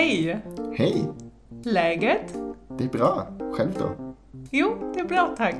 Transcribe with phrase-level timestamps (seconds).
[0.00, 0.42] Hej!
[0.72, 1.08] Hej!
[1.64, 2.34] Läget?
[2.78, 3.28] Det är bra.
[3.52, 4.14] Själv då?
[4.50, 5.54] Jo, det är bra tack.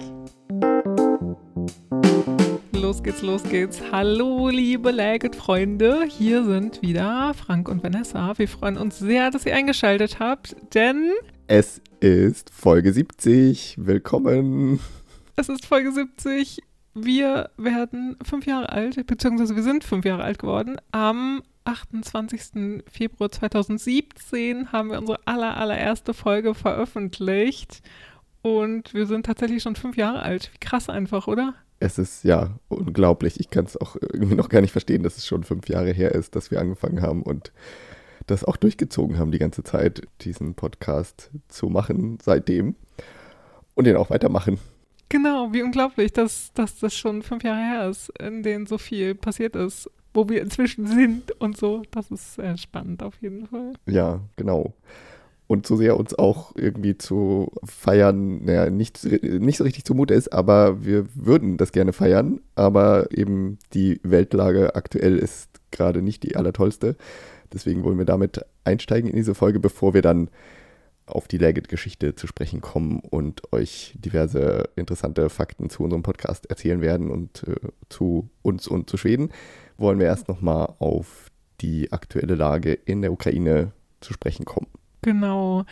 [2.72, 3.82] Los geht's, los geht's.
[3.92, 6.06] Hallo, liebe Läget-Freunde.
[6.08, 8.32] Hier sind wieder Frank und Vanessa.
[8.38, 11.10] Wir freuen uns sehr, dass ihr eingeschaltet habt, denn
[11.46, 13.76] Es ist Folge 70.
[13.78, 14.80] Willkommen.
[15.36, 16.60] es ist Folge 70.
[16.94, 20.78] Wir werden fünf Jahre alt, beziehungsweise wir sind fünf Jahre alt geworden.
[20.92, 22.82] Am 28.
[22.90, 27.82] Februar 2017 haben wir unsere aller, allererste Folge veröffentlicht.
[28.42, 30.50] Und wir sind tatsächlich schon fünf Jahre alt.
[30.54, 31.54] Wie krass einfach, oder?
[31.78, 33.40] Es ist ja unglaublich.
[33.40, 36.12] Ich kann es auch irgendwie noch gar nicht verstehen, dass es schon fünf Jahre her
[36.14, 37.52] ist, dass wir angefangen haben und
[38.26, 42.76] das auch durchgezogen haben die ganze Zeit, diesen Podcast zu machen seitdem
[43.74, 44.58] und den auch weitermachen.
[45.08, 49.14] Genau, wie unglaublich, dass, dass das schon fünf Jahre her ist, in denen so viel
[49.14, 51.82] passiert ist, wo wir inzwischen sind und so.
[51.90, 53.72] Das ist sehr spannend auf jeden Fall.
[53.86, 54.74] Ja, genau.
[55.46, 60.32] Und so sehr uns auch irgendwie zu feiern, naja, nicht, nicht so richtig zumute ist,
[60.32, 62.40] aber wir würden das gerne feiern.
[62.54, 66.96] Aber eben die Weltlage aktuell ist gerade nicht die allertollste.
[67.52, 70.30] Deswegen wollen wir damit einsteigen in diese Folge, bevor wir dann
[71.06, 76.80] auf die Legit-Geschichte zu sprechen kommen und euch diverse interessante Fakten zu unserem Podcast erzählen
[76.80, 77.56] werden und äh,
[77.88, 79.30] zu uns und zu Schweden,
[79.80, 84.68] wollen wir erst nochmal auf die aktuelle Lage in der Ukraine zu sprechen kommen.
[85.02, 85.64] Genau.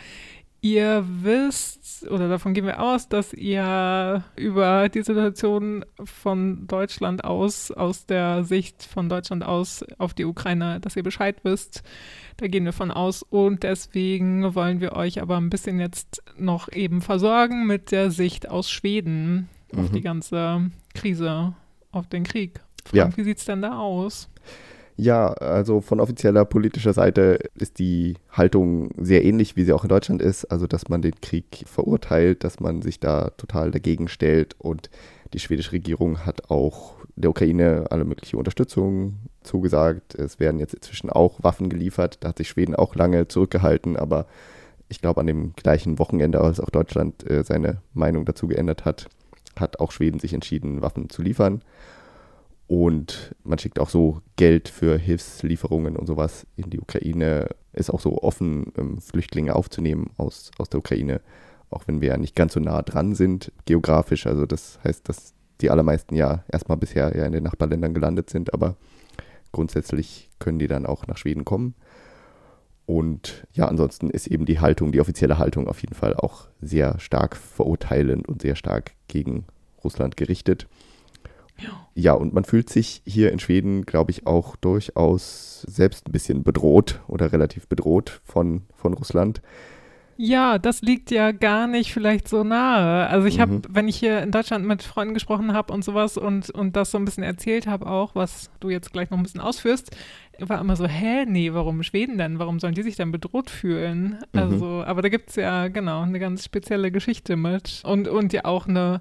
[0.61, 7.71] Ihr wisst, oder davon gehen wir aus, dass ihr über die Situation von Deutschland aus,
[7.71, 11.81] aus der Sicht von Deutschland aus auf die Ukraine, dass ihr Bescheid wisst.
[12.37, 13.23] Da gehen wir von aus.
[13.23, 18.49] Und deswegen wollen wir euch aber ein bisschen jetzt noch eben versorgen mit der Sicht
[18.49, 19.93] aus Schweden auf Mhm.
[19.93, 21.53] die ganze Krise,
[21.91, 22.59] auf den Krieg.
[22.89, 23.17] Frank, Ja.
[23.17, 24.29] wie sieht's denn da aus?
[24.97, 29.89] Ja, also von offizieller politischer Seite ist die Haltung sehr ähnlich, wie sie auch in
[29.89, 30.43] Deutschland ist.
[30.45, 34.55] Also, dass man den Krieg verurteilt, dass man sich da total dagegen stellt.
[34.59, 34.89] Und
[35.33, 40.15] die schwedische Regierung hat auch der Ukraine alle mögliche Unterstützung zugesagt.
[40.15, 42.17] Es werden jetzt inzwischen auch Waffen geliefert.
[42.19, 43.95] Da hat sich Schweden auch lange zurückgehalten.
[43.95, 44.25] Aber
[44.89, 49.07] ich glaube, an dem gleichen Wochenende, als auch Deutschland äh, seine Meinung dazu geändert hat,
[49.57, 51.61] hat auch Schweden sich entschieden, Waffen zu liefern.
[52.69, 57.47] Und man schickt auch so Geld für Hilfslieferungen und sowas in die Ukraine.
[57.73, 61.21] Ist auch so offen, ähm, Flüchtlinge aufzunehmen aus, aus der Ukraine,
[61.71, 64.27] auch wenn wir ja nicht ganz so nah dran sind geografisch.
[64.27, 68.53] Also das heißt, dass die allermeisten ja erstmal bisher ja in den Nachbarländern gelandet sind,
[68.53, 68.75] aber
[69.51, 71.73] grundsätzlich können die dann auch nach Schweden kommen.
[72.85, 76.99] Und ja, ansonsten ist eben die Haltung, die offizielle Haltung auf jeden Fall auch sehr
[76.99, 79.45] stark verurteilend und sehr stark gegen
[79.83, 80.67] Russland gerichtet.
[81.95, 86.43] Ja, und man fühlt sich hier in Schweden, glaube ich, auch durchaus selbst ein bisschen
[86.43, 89.41] bedroht oder relativ bedroht von, von Russland.
[90.21, 93.07] Ja, das liegt ja gar nicht vielleicht so nahe.
[93.07, 93.61] Also ich habe, Mhm.
[93.69, 96.97] wenn ich hier in Deutschland mit Freunden gesprochen habe und sowas und, und das so
[96.97, 99.95] ein bisschen erzählt habe auch, was du jetzt gleich noch ein bisschen ausführst,
[100.39, 102.37] war immer so, hä, nee, warum Schweden denn?
[102.37, 104.19] Warum sollen die sich denn bedroht fühlen?
[104.33, 104.39] Mhm.
[104.39, 107.81] Also, aber da gibt es ja, genau, eine ganz spezielle Geschichte mit.
[107.85, 108.99] Und, und ja auch eine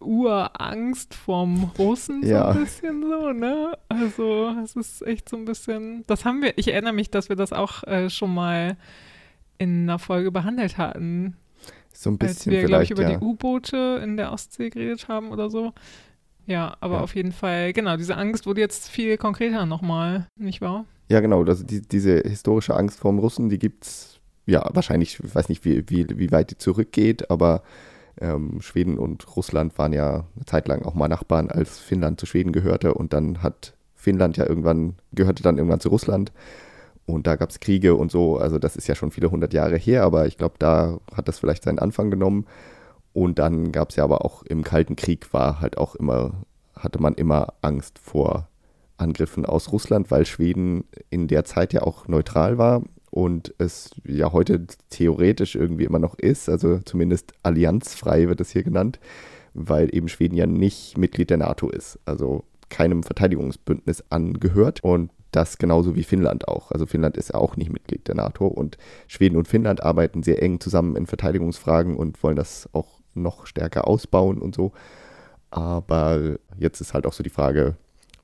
[0.00, 2.48] Urangst vom Russen, so Ja.
[2.50, 3.72] ein bisschen so, ne?
[3.88, 7.36] Also, es ist echt so ein bisschen, das haben wir, ich erinnere mich, dass wir
[7.36, 8.76] das auch äh, schon mal
[9.58, 11.36] in einer Folge behandelt hatten,
[11.92, 13.16] So ein als bisschen wir, glaube ich, über ja.
[13.16, 15.72] die U-Boote in der Ostsee geredet haben oder so.
[16.46, 17.00] Ja, aber Ja.
[17.00, 20.84] auf jeden Fall, genau, diese Angst wurde jetzt viel konkreter nochmal, nicht wahr?
[21.08, 21.42] Ja, genau.
[21.44, 25.48] Also die, diese historische Angst vor dem Russen, die gibt es, ja, wahrscheinlich, ich weiß
[25.48, 27.62] nicht, wie, wie, wie weit die zurückgeht, aber
[28.20, 32.26] ähm, Schweden und Russland waren ja eine Zeit lang auch mal Nachbarn, als Finnland zu
[32.26, 32.94] Schweden gehörte.
[32.94, 36.32] Und dann hat Finnland ja irgendwann, gehörte dann irgendwann zu Russland.
[37.06, 38.38] Und da gab es Kriege und so.
[38.38, 41.38] Also das ist ja schon viele hundert Jahre her, aber ich glaube, da hat das
[41.38, 42.46] vielleicht seinen Anfang genommen.
[43.12, 46.32] Und dann gab es ja aber auch im Kalten Krieg war halt auch immer,
[46.74, 48.48] hatte man immer Angst vor
[48.98, 52.82] Angriffen aus Russland, weil Schweden in der Zeit ja auch neutral war
[53.16, 58.62] und es ja heute theoretisch irgendwie immer noch ist, also zumindest allianzfrei wird es hier
[58.62, 59.00] genannt,
[59.54, 65.56] weil eben Schweden ja nicht Mitglied der NATO ist, also keinem Verteidigungsbündnis angehört und das
[65.56, 66.72] genauso wie Finnland auch.
[66.72, 68.76] Also Finnland ist auch nicht Mitglied der NATO und
[69.06, 73.88] Schweden und Finnland arbeiten sehr eng zusammen in Verteidigungsfragen und wollen das auch noch stärker
[73.88, 74.72] ausbauen und so.
[75.48, 77.76] Aber jetzt ist halt auch so die Frage,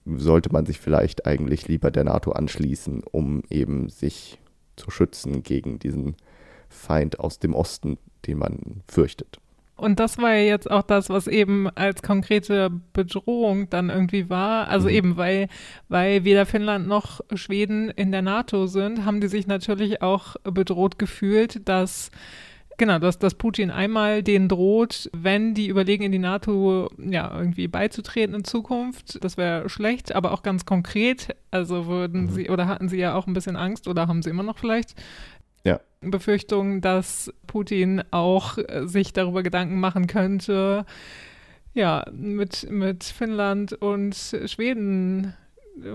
[0.05, 4.39] sollte man sich vielleicht eigentlich lieber der NATO anschließen, um eben sich
[4.83, 6.17] zu schützen gegen diesen
[6.69, 9.39] Feind aus dem Osten, den man fürchtet.
[9.77, 14.69] Und das war ja jetzt auch das, was eben als konkrete Bedrohung dann irgendwie war.
[14.69, 14.95] Also mhm.
[14.95, 15.49] eben, weil,
[15.89, 20.99] weil weder Finnland noch Schweden in der NATO sind, haben die sich natürlich auch bedroht
[20.99, 22.11] gefühlt, dass
[22.83, 27.69] Genau, dass, dass Putin einmal denen droht, wenn die überlegen, in die NATO ja irgendwie
[27.69, 29.23] beizutreten in Zukunft.
[29.23, 31.37] Das wäre schlecht, aber auch ganz konkret.
[31.53, 32.31] Also würden mhm.
[32.31, 35.01] sie oder hatten sie ja auch ein bisschen Angst oder haben sie immer noch vielleicht,
[35.63, 35.79] ja.
[36.01, 40.85] Befürchtung, dass Putin auch äh, sich darüber Gedanken machen könnte,
[41.75, 45.35] ja, mit, mit Finnland und Schweden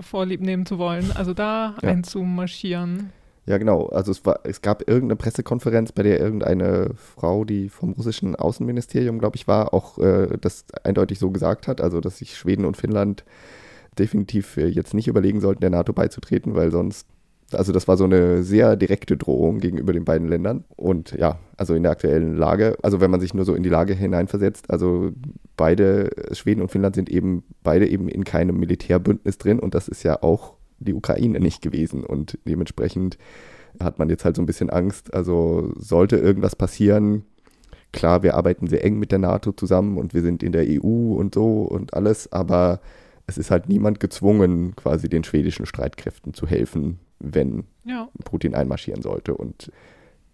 [0.00, 1.90] vorlieb nehmen zu wollen, also da ja.
[1.90, 3.12] einzumarschieren.
[3.48, 3.86] Ja, genau.
[3.86, 9.18] Also es, war, es gab irgendeine Pressekonferenz, bei der irgendeine Frau, die vom russischen Außenministerium,
[9.18, 12.76] glaube ich, war, auch äh, das eindeutig so gesagt hat, also dass sich Schweden und
[12.76, 13.24] Finnland
[13.98, 17.06] definitiv äh, jetzt nicht überlegen sollten, der NATO beizutreten, weil sonst
[17.54, 20.64] also das war so eine sehr direkte Drohung gegenüber den beiden Ländern.
[20.76, 23.70] Und ja, also in der aktuellen Lage, also wenn man sich nur so in die
[23.70, 25.12] Lage hineinversetzt, also
[25.56, 30.02] beide, Schweden und Finnland sind eben beide eben in keinem Militärbündnis drin und das ist
[30.02, 32.04] ja auch die Ukraine nicht gewesen.
[32.04, 33.18] Und dementsprechend
[33.80, 35.12] hat man jetzt halt so ein bisschen Angst.
[35.14, 37.24] Also sollte irgendwas passieren,
[37.92, 41.14] klar, wir arbeiten sehr eng mit der NATO zusammen und wir sind in der EU
[41.14, 42.80] und so und alles, aber
[43.26, 48.08] es ist halt niemand gezwungen, quasi den schwedischen Streitkräften zu helfen, wenn ja.
[48.24, 49.34] Putin einmarschieren sollte.
[49.34, 49.70] Und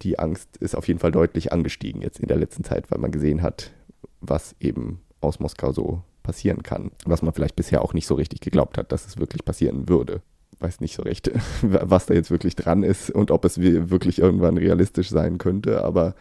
[0.01, 3.11] die Angst ist auf jeden Fall deutlich angestiegen jetzt in der letzten Zeit, weil man
[3.11, 3.73] gesehen hat,
[4.21, 6.91] was eben aus Moskau so passieren kann.
[7.05, 10.21] Was man vielleicht bisher auch nicht so richtig geglaubt hat, dass es wirklich passieren würde.
[10.59, 11.31] Weiß nicht so recht,
[11.61, 16.15] was da jetzt wirklich dran ist und ob es wirklich irgendwann realistisch sein könnte, aber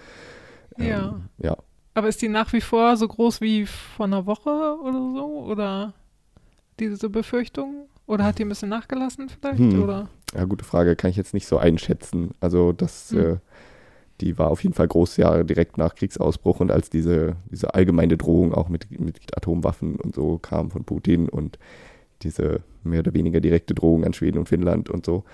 [0.79, 1.21] ähm, ja.
[1.39, 1.57] ja.
[1.95, 5.47] Aber ist die nach wie vor so groß wie vor einer Woche oder so?
[5.47, 5.95] Oder
[6.81, 7.87] diese Befürchtung?
[8.07, 9.59] Oder hat die ein bisschen nachgelassen vielleicht?
[9.59, 9.83] Hm.
[9.83, 10.09] Oder?
[10.35, 12.33] Ja, gute Frage, kann ich jetzt nicht so einschätzen.
[12.41, 13.19] Also das, hm.
[13.21, 13.37] äh,
[14.21, 18.17] die war auf jeden Fall groß, ja, direkt nach Kriegsausbruch und als diese, diese allgemeine
[18.17, 21.59] Drohung auch mit, mit Atomwaffen und so kam von Putin und
[22.25, 25.25] diese mehr oder weniger direkte Drohung an Schweden und Finnland und so.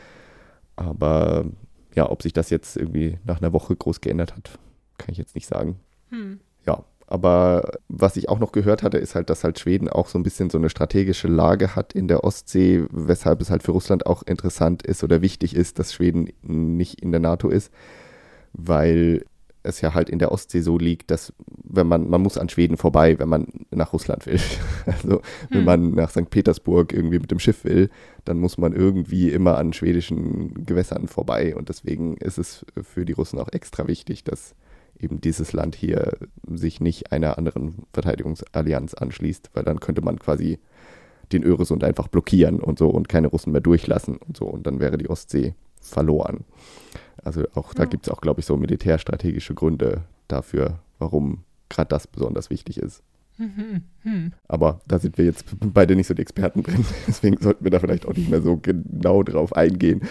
[0.76, 1.46] Aber
[1.94, 4.58] ja, ob sich das jetzt irgendwie nach einer Woche groß geändert hat,
[4.98, 5.80] kann ich jetzt nicht sagen.
[6.10, 6.40] Hm.
[6.66, 10.18] Ja, aber was ich auch noch gehört hatte, ist halt, dass halt Schweden auch so
[10.18, 14.06] ein bisschen so eine strategische Lage hat in der Ostsee, weshalb es halt für Russland
[14.06, 17.72] auch interessant ist oder wichtig ist, dass Schweden nicht in der NATO ist,
[18.52, 19.24] weil
[19.62, 22.76] es ja halt in der Ostsee so liegt, dass wenn man, man muss an Schweden
[22.76, 24.40] vorbei, wenn man nach Russland will.
[24.86, 25.20] Also
[25.50, 25.64] wenn hm.
[25.64, 26.30] man nach St.
[26.30, 27.90] Petersburg irgendwie mit dem Schiff will,
[28.24, 31.54] dann muss man irgendwie immer an schwedischen Gewässern vorbei.
[31.54, 34.54] Und deswegen ist es für die Russen auch extra wichtig, dass
[34.98, 36.16] eben dieses Land hier
[36.46, 40.58] sich nicht einer anderen Verteidigungsallianz anschließt, weil dann könnte man quasi
[41.32, 44.80] den Öresund einfach blockieren und so und keine Russen mehr durchlassen und so und dann
[44.80, 46.44] wäre die Ostsee verloren.
[47.22, 52.06] Also auch da gibt es auch, glaube ich, so militärstrategische Gründe dafür, warum gerade das
[52.06, 53.02] besonders wichtig ist.
[53.38, 54.32] Mhm, mhm.
[54.48, 57.80] Aber da sind wir jetzt beide nicht so die Experten drin, deswegen sollten wir da
[57.80, 60.02] vielleicht auch nicht mehr so genau drauf eingehen.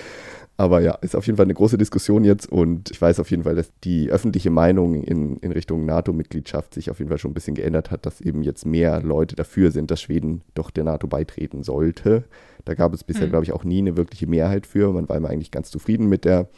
[0.58, 3.44] Aber ja, ist auf jeden Fall eine große Diskussion jetzt und ich weiß auf jeden
[3.44, 7.34] Fall, dass die öffentliche Meinung in, in Richtung NATO-Mitgliedschaft sich auf jeden Fall schon ein
[7.34, 11.08] bisschen geändert hat, dass eben jetzt mehr Leute dafür sind, dass Schweden doch der NATO
[11.08, 12.26] beitreten sollte.
[12.66, 13.30] Da gab es bisher, mhm.
[13.30, 14.92] glaube ich, auch nie eine wirkliche Mehrheit für.
[14.92, 16.50] Man war immer eigentlich ganz zufrieden mit der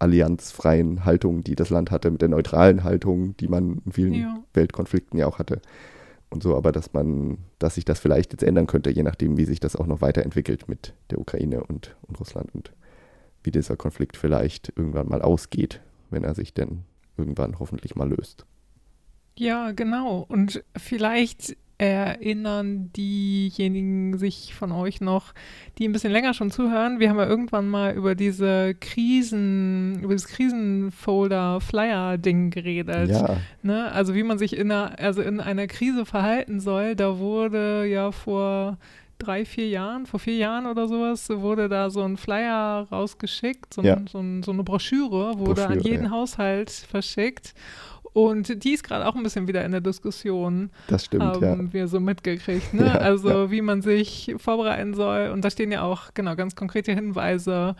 [0.00, 4.42] allianzfreien Haltung, die das Land hatte, mit der neutralen Haltung, die man in vielen ja.
[4.54, 5.60] Weltkonflikten ja auch hatte.
[6.30, 9.44] Und so, aber dass man, dass sich das vielleicht jetzt ändern könnte, je nachdem, wie
[9.44, 12.72] sich das auch noch weiterentwickelt mit der Ukraine und, und Russland und
[13.42, 16.84] wie dieser Konflikt vielleicht irgendwann mal ausgeht, wenn er sich denn
[17.16, 18.46] irgendwann hoffentlich mal löst.
[19.36, 20.24] Ja, genau.
[20.28, 25.32] Und vielleicht erinnern diejenigen sich von euch noch,
[25.78, 27.00] die ein bisschen länger schon zuhören.
[27.00, 33.08] Wir haben ja irgendwann mal über diese Krisen, über das Krisenfolder-Flyer-Ding geredet.
[33.08, 33.38] Ja.
[33.62, 33.90] Ne?
[33.92, 36.96] Also wie man sich in einer, also in einer Krise verhalten soll.
[36.96, 38.76] Da wurde ja vor
[39.20, 43.82] drei, vier Jahren, vor vier Jahren oder sowas, wurde da so ein Flyer rausgeschickt, so,
[43.82, 43.96] ja.
[43.96, 46.10] ein, so, ein, so eine Broschüre, wurde Broschüre, an jeden ja.
[46.10, 47.54] Haushalt verschickt.
[48.12, 50.70] Und die ist gerade auch ein bisschen wieder in der Diskussion.
[50.88, 51.72] Das stimmt, haben ja.
[51.72, 52.74] wir so mitgekriegt.
[52.74, 52.80] Ne?
[52.90, 53.50] Ja, also ja.
[53.50, 55.30] wie man sich vorbereiten soll.
[55.30, 57.76] Und da stehen ja auch genau ganz konkrete Hinweise,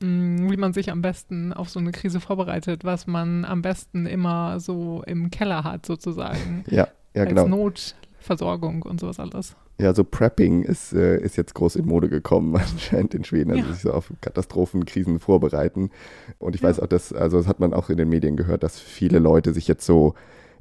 [0.00, 4.06] mm, wie man sich am besten auf so eine Krise vorbereitet, was man am besten
[4.06, 6.64] immer so im Keller hat sozusagen.
[6.68, 7.48] Ja, ja als genau.
[8.24, 9.54] Notversorgung und sowas alles.
[9.78, 13.50] Ja, so Prepping ist, äh, ist jetzt groß in Mode gekommen, anscheinend in Schweden.
[13.50, 13.72] Also ja.
[13.72, 15.90] sich so auf Katastrophen, Krisen vorbereiten.
[16.38, 16.68] Und ich ja.
[16.68, 19.52] weiß auch, dass, also das hat man auch in den Medien gehört, dass viele Leute
[19.52, 20.14] sich jetzt so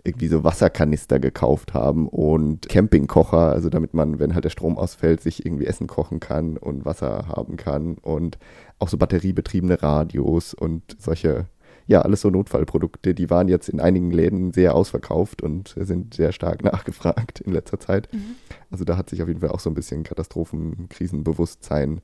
[0.05, 5.22] irgendwie so Wasserkanister gekauft haben und Campingkocher, also damit man, wenn halt der Strom ausfällt,
[5.22, 8.38] sich irgendwie Essen kochen kann und Wasser haben kann und
[8.79, 11.46] auch so batteriebetriebene Radios und solche
[11.88, 13.13] ja, alles so Notfallprodukte.
[13.13, 17.80] Die waren jetzt in einigen Läden sehr ausverkauft und sind sehr stark nachgefragt in letzter
[17.80, 18.12] Zeit.
[18.13, 18.36] Mhm.
[18.72, 22.02] Also da hat sich auf jeden Fall auch so ein bisschen Katastrophenkrisenbewusstsein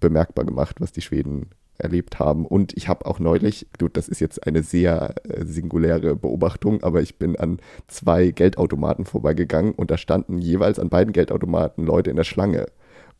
[0.00, 2.46] bemerkbar gemacht, was die Schweden erlebt haben.
[2.46, 7.02] Und ich habe auch neulich, gut, das ist jetzt eine sehr äh, singuläre Beobachtung, aber
[7.02, 12.16] ich bin an zwei Geldautomaten vorbeigegangen und da standen jeweils an beiden Geldautomaten Leute in
[12.16, 12.66] der Schlange.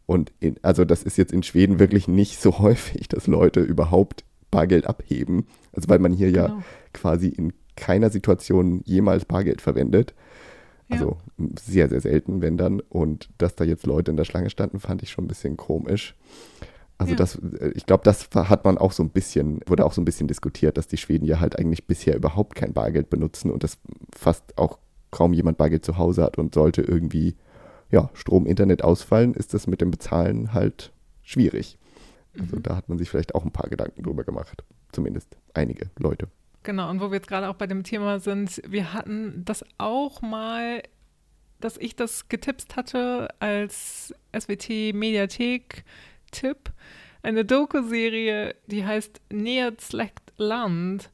[0.07, 4.25] Und in, also das ist jetzt in Schweden wirklich nicht so häufig, dass Leute überhaupt
[4.51, 5.47] Bargeld abheben.
[5.73, 6.47] Also weil man hier genau.
[6.47, 6.63] ja
[6.93, 10.15] quasi in keiner Situation jemals Bargeld verwendet.
[10.89, 11.47] Also ja.
[11.59, 12.81] sehr, sehr selten, wenn dann.
[12.81, 16.15] Und dass da jetzt Leute in der Schlange standen, fand ich schon ein bisschen komisch.
[16.99, 17.17] Also ja.
[17.17, 20.05] das, äh, ich glaube, das hat man auch so ein bisschen, wurde auch so ein
[20.05, 23.79] bisschen diskutiert, dass die Schweden ja halt eigentlich bisher überhaupt kein Bargeld benutzen und dass
[24.15, 24.79] fast auch
[25.11, 27.37] kaum jemand Bargeld zu Hause hat und sollte irgendwie
[27.91, 31.79] ja, Strom, Internet ausfallen, ist das mit dem Bezahlen halt schwierig.
[32.39, 32.63] Also mhm.
[32.63, 34.65] da hat man sich vielleicht auch ein paar Gedanken drüber gemacht.
[34.93, 36.29] Zumindest einige Leute.
[36.63, 40.23] Genau, und wo wir jetzt gerade auch bei dem Thema sind, wir hatten das auch
[40.23, 40.83] mal,
[41.61, 45.85] dass ich das getippt hatte als SWT Mediathek
[46.31, 46.73] Tipp.
[47.23, 51.11] Eine Doku-Serie, die heißt Neerzlekt Land.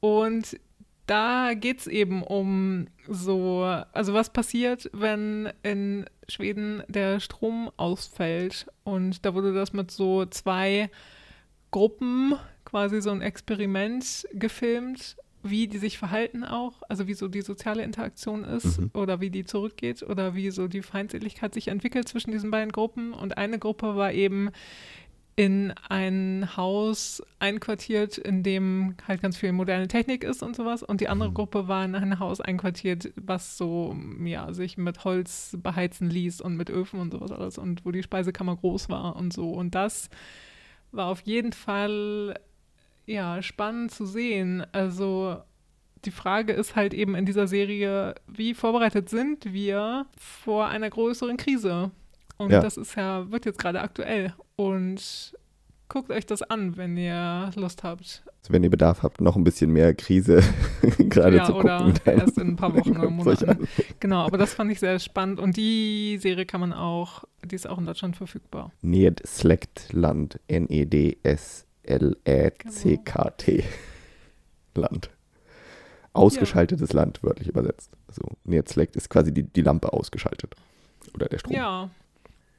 [0.00, 0.58] Und
[1.06, 3.62] da geht es eben um so,
[3.92, 8.66] also was passiert, wenn in Schweden der Strom ausfällt.
[8.84, 10.90] Und da wurde das mit so zwei
[11.70, 12.34] Gruppen,
[12.70, 17.82] quasi so ein Experiment gefilmt, wie die sich verhalten auch, also wie so die soziale
[17.82, 18.90] Interaktion ist mhm.
[18.94, 23.12] oder wie die zurückgeht oder wie so die Feindseligkeit sich entwickelt zwischen diesen beiden Gruppen.
[23.12, 24.50] Und eine Gruppe war eben
[25.36, 30.82] in ein Haus einquartiert, in dem halt ganz viel moderne Technik ist und sowas.
[30.82, 31.34] Und die andere mhm.
[31.34, 36.56] Gruppe war in ein Haus einquartiert, was so, ja, sich mit Holz beheizen ließ und
[36.56, 39.50] mit Öfen und sowas alles und wo die Speisekammer groß war und so.
[39.50, 40.10] Und das
[40.92, 42.38] war auf jeden Fall,
[43.06, 44.64] ja, spannend zu sehen.
[44.72, 45.38] Also,
[46.04, 51.36] die Frage ist halt eben in dieser Serie, wie vorbereitet sind wir vor einer größeren
[51.36, 51.90] Krise?
[52.38, 52.60] Und ja.
[52.60, 54.32] das ist ja, wird jetzt gerade aktuell.
[54.56, 55.34] Und
[55.90, 58.22] guckt euch das an, wenn ihr Lust habt.
[58.40, 60.42] Also wenn ihr Bedarf habt, noch ein bisschen mehr Krise
[60.98, 61.90] gerade ja, zu gucken.
[61.90, 63.68] Oder erst in ein paar Wochen oder Monaten.
[63.98, 65.38] Genau, aber das fand ich sehr spannend.
[65.38, 68.72] Und die Serie kann man auch, die ist auch in Deutschland verfügbar.
[68.80, 69.22] Ned
[69.92, 70.40] Land.
[71.84, 73.52] N-E-D-S-L-E-C-K-T.
[74.74, 74.88] Genau.
[74.88, 75.10] Land.
[76.12, 76.96] Ausgeschaltetes ja.
[76.96, 77.90] Land, wörtlich übersetzt.
[78.08, 80.54] Also Ned ist quasi die, die Lampe ausgeschaltet.
[81.14, 81.54] Oder der Strom.
[81.54, 81.90] Ja,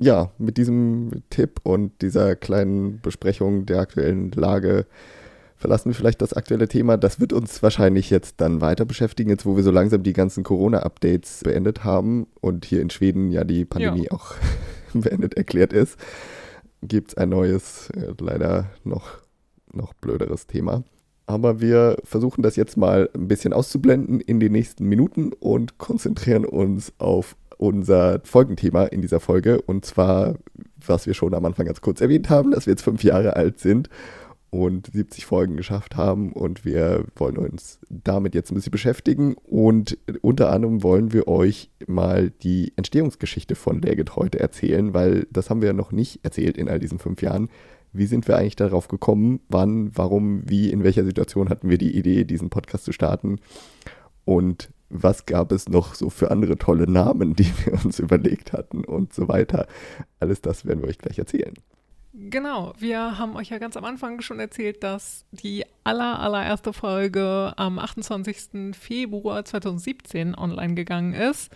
[0.02, 4.88] ja, mit diesem Tipp und dieser kleinen Besprechung der aktuellen Lage
[5.58, 6.98] verlassen wir vielleicht das aktuelle Thema.
[6.98, 10.44] Das wird uns wahrscheinlich jetzt dann weiter beschäftigen, jetzt wo wir so langsam die ganzen
[10.44, 14.12] Corona-Updates beendet haben und hier in Schweden ja die Pandemie ja.
[14.12, 14.34] auch
[14.96, 16.00] beendet erklärt ist.
[16.82, 19.20] Gibt es ein neues, äh, leider noch,
[19.72, 20.84] noch blöderes Thema.
[21.28, 26.46] Aber wir versuchen das jetzt mal ein bisschen auszublenden in den nächsten Minuten und konzentrieren
[26.46, 29.62] uns auf unser Folgenthema in dieser Folge.
[29.62, 30.36] Und zwar,
[30.86, 33.60] was wir schon am Anfang ganz kurz erwähnt haben, dass wir jetzt fünf Jahre alt
[33.60, 33.88] sind
[34.52, 36.34] und 70 Folgen geschafft haben.
[36.34, 39.34] Und wir wollen uns damit jetzt ein bisschen beschäftigen.
[39.34, 45.50] Und unter anderem wollen wir euch mal die Entstehungsgeschichte von Legit heute erzählen, weil das
[45.50, 47.50] haben wir noch nicht erzählt in all diesen fünf Jahren.
[47.94, 49.40] Wie sind wir eigentlich darauf gekommen?
[49.50, 53.40] Wann, warum, wie, in welcher Situation hatten wir die Idee, diesen Podcast zu starten?
[54.26, 58.84] Und was gab es noch so für andere tolle Namen, die wir uns überlegt hatten
[58.84, 59.66] und so weiter.
[60.20, 61.54] Alles das werden wir euch gleich erzählen.
[62.14, 67.54] Genau, wir haben euch ja ganz am Anfang schon erzählt, dass die aller, allererste Folge
[67.56, 68.76] am 28.
[68.76, 71.52] Februar 2017 online gegangen ist.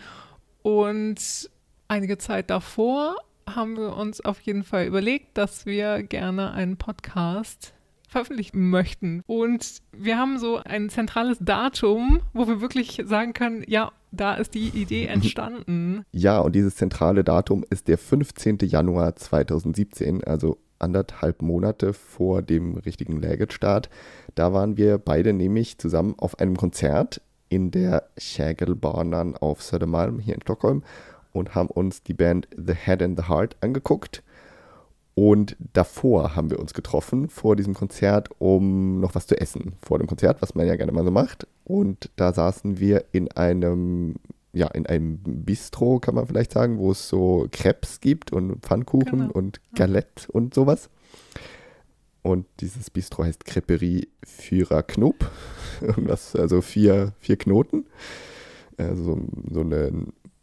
[0.62, 1.50] Und
[1.90, 7.74] einige Zeit davor haben wir uns auf jeden Fall überlegt, dass wir gerne einen Podcast
[8.08, 9.24] veröffentlichen möchten.
[9.28, 14.54] Und wir haben so ein zentrales Datum, wo wir wirklich sagen können, ja, da ist
[14.54, 16.04] die Idee entstanden.
[16.12, 18.60] Ja, und dieses zentrale Datum ist der 15.
[18.64, 23.90] Januar 2017, also anderthalb Monate vor dem richtigen Läget-Start.
[24.36, 30.36] Da waren wir beide nämlich zusammen auf einem Konzert in der Schägelbanan auf Södermalm hier
[30.36, 30.84] in Stockholm
[31.32, 34.24] und haben uns die Band The Head and the Heart angeguckt
[35.16, 39.74] und davor haben wir uns getroffen, vor diesem Konzert, um noch was zu essen.
[39.82, 41.48] Vor dem Konzert, was man ja gerne mal so macht.
[41.64, 44.16] Und da saßen wir in einem,
[44.52, 49.20] ja, in einem Bistro, kann man vielleicht sagen, wo es so Crepes gibt und Pfannkuchen
[49.20, 49.32] genau.
[49.32, 50.90] und Galette und sowas.
[52.22, 55.32] Und dieses Bistro heißt Creperie Führer Knob.
[55.82, 57.86] Irgendwas, also vier, vier Knoten.
[58.78, 59.18] Also
[59.50, 59.94] so eine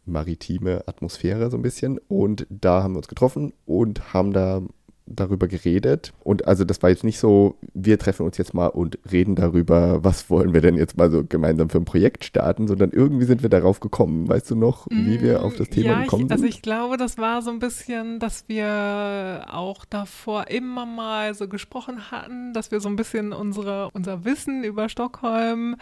[0.05, 1.99] maritime Atmosphäre so ein bisschen.
[2.07, 4.61] Und da haben wir uns getroffen und haben da
[5.05, 6.13] darüber geredet.
[6.23, 10.03] Und also das war jetzt nicht so, wir treffen uns jetzt mal und reden darüber,
[10.03, 13.41] was wollen wir denn jetzt mal so gemeinsam für ein Projekt starten, sondern irgendwie sind
[13.41, 14.27] wir darauf gekommen.
[14.27, 16.31] Weißt du noch, wie wir auf das Thema ja, gekommen ich, sind?
[16.31, 21.47] Also ich glaube, das war so ein bisschen, dass wir auch davor immer mal so
[21.47, 25.75] gesprochen hatten, dass wir so ein bisschen unsere, unser Wissen über Stockholm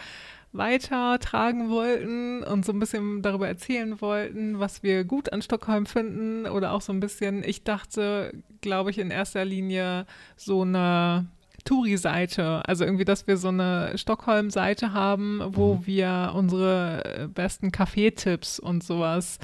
[0.52, 6.46] weitertragen wollten und so ein bisschen darüber erzählen wollten, was wir gut an Stockholm finden
[6.46, 10.06] oder auch so ein bisschen, ich dachte, glaube ich, in erster Linie
[10.36, 11.26] so eine
[11.64, 15.86] Touri-Seite, also irgendwie, dass wir so eine Stockholm-Seite haben, wo mhm.
[15.86, 19.38] wir unsere besten Kaffeetipps und sowas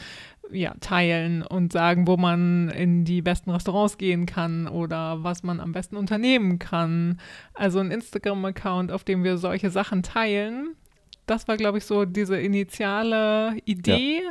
[0.51, 5.61] ja, teilen und sagen, wo man in die besten Restaurants gehen kann oder was man
[5.61, 7.21] am besten unternehmen kann.
[7.55, 10.75] Also ein Instagram-Account, auf dem wir solche Sachen teilen
[11.31, 14.23] das war, glaube ich, so diese initiale Idee.
[14.25, 14.31] Ja.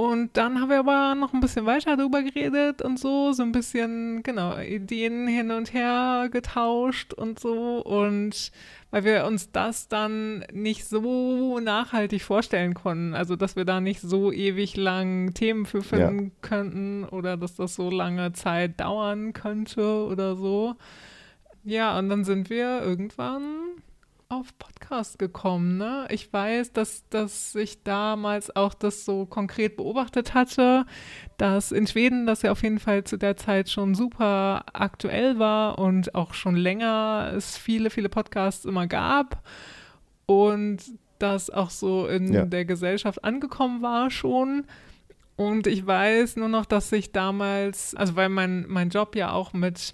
[0.00, 3.52] Und dann haben wir aber noch ein bisschen weiter darüber geredet und so, so ein
[3.52, 7.84] bisschen, genau, Ideen hin und her getauscht und so.
[7.84, 8.50] Und
[8.90, 14.00] weil wir uns das dann nicht so nachhaltig vorstellen konnten, also dass wir da nicht
[14.00, 16.48] so ewig lang Themen für finden ja.
[16.48, 20.76] könnten oder dass das so lange Zeit dauern könnte oder so.
[21.62, 23.42] Ja, und dann sind wir irgendwann
[24.30, 25.76] auf Podcast gekommen.
[25.76, 26.06] Ne?
[26.08, 30.86] Ich weiß, dass, dass ich damals auch das so konkret beobachtet hatte,
[31.36, 35.80] dass in Schweden das ja auf jeden Fall zu der Zeit schon super aktuell war
[35.80, 39.42] und auch schon länger es viele, viele Podcasts immer gab
[40.26, 40.78] und
[41.18, 42.44] das auch so in ja.
[42.44, 44.64] der Gesellschaft angekommen war schon.
[45.34, 49.52] Und ich weiß nur noch, dass ich damals, also weil mein, mein Job ja auch
[49.54, 49.92] mit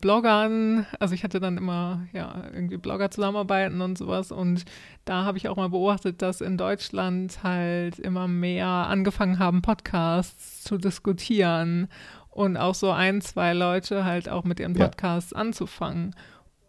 [0.00, 4.64] Bloggern, also ich hatte dann immer ja irgendwie Blogger zusammenarbeiten und sowas und
[5.04, 10.64] da habe ich auch mal beobachtet, dass in Deutschland halt immer mehr angefangen haben, Podcasts
[10.64, 11.88] zu diskutieren
[12.30, 15.38] und auch so ein, zwei Leute halt auch mit ihren Podcasts ja.
[15.38, 16.14] anzufangen.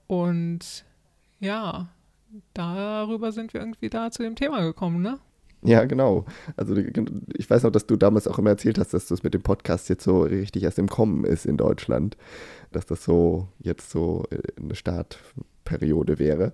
[0.07, 0.85] Und
[1.39, 1.87] ja,
[2.53, 5.19] darüber sind wir irgendwie da zu dem Thema gekommen, ne?
[5.63, 6.25] Ja, genau.
[6.55, 9.41] Also ich weiß noch, dass du damals auch immer erzählt hast, dass das mit dem
[9.41, 12.15] Podcast jetzt so richtig erst im Kommen ist in Deutschland,
[12.71, 16.53] dass das so jetzt so äh, eine Startperiode wäre.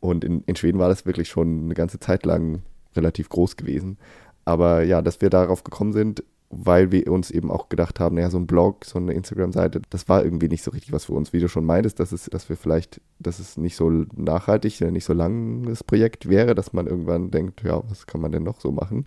[0.00, 2.62] Und in, in Schweden war das wirklich schon eine ganze Zeit lang
[2.96, 3.98] relativ groß gewesen.
[4.44, 8.28] Aber ja, dass wir darauf gekommen sind, weil wir uns eben auch gedacht haben, naja,
[8.28, 11.32] so ein Blog, so eine Instagram-Seite, das war irgendwie nicht so richtig was für uns.
[11.32, 15.06] Wie du schon meintest, dass, es, dass wir vielleicht, dass es nicht so nachhaltig, nicht
[15.06, 18.70] so langes Projekt wäre, dass man irgendwann denkt, ja, was kann man denn noch so
[18.70, 19.06] machen?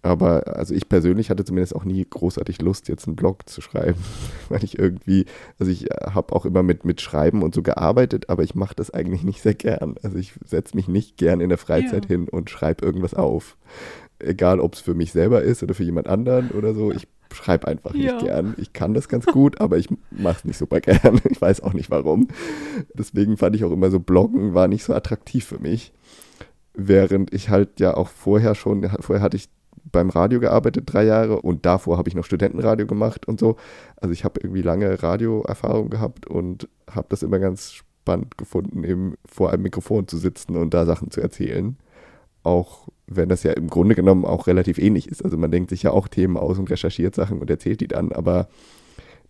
[0.00, 4.02] Aber also ich persönlich hatte zumindest auch nie großartig Lust, jetzt einen Blog zu schreiben,
[4.48, 5.26] weil ich irgendwie,
[5.58, 8.90] also ich habe auch immer mit, mit Schreiben und so gearbeitet, aber ich mache das
[8.90, 9.96] eigentlich nicht sehr gern.
[10.02, 12.08] Also ich setze mich nicht gern in der Freizeit ja.
[12.08, 13.58] hin und schreibe irgendwas auf
[14.18, 17.68] egal ob es für mich selber ist oder für jemand anderen oder so, ich schreibe
[17.68, 18.18] einfach nicht ja.
[18.18, 18.54] gern.
[18.56, 21.20] Ich kann das ganz gut, aber ich mache es nicht super gern.
[21.30, 22.28] Ich weiß auch nicht warum.
[22.94, 25.92] Deswegen fand ich auch immer so Bloggen war nicht so attraktiv für mich.
[26.74, 29.48] Während ich halt ja auch vorher schon, vorher hatte ich
[29.92, 33.56] beim Radio gearbeitet, drei Jahre, und davor habe ich noch Studentenradio gemacht und so.
[33.96, 39.14] Also ich habe irgendwie lange Radioerfahrung gehabt und habe das immer ganz spannend gefunden, eben
[39.24, 41.76] vor einem Mikrofon zu sitzen und da Sachen zu erzählen.
[42.42, 45.24] Auch wenn das ja im Grunde genommen auch relativ ähnlich ist.
[45.24, 48.12] Also man denkt sich ja auch Themen aus und recherchiert Sachen und erzählt die dann,
[48.12, 48.48] aber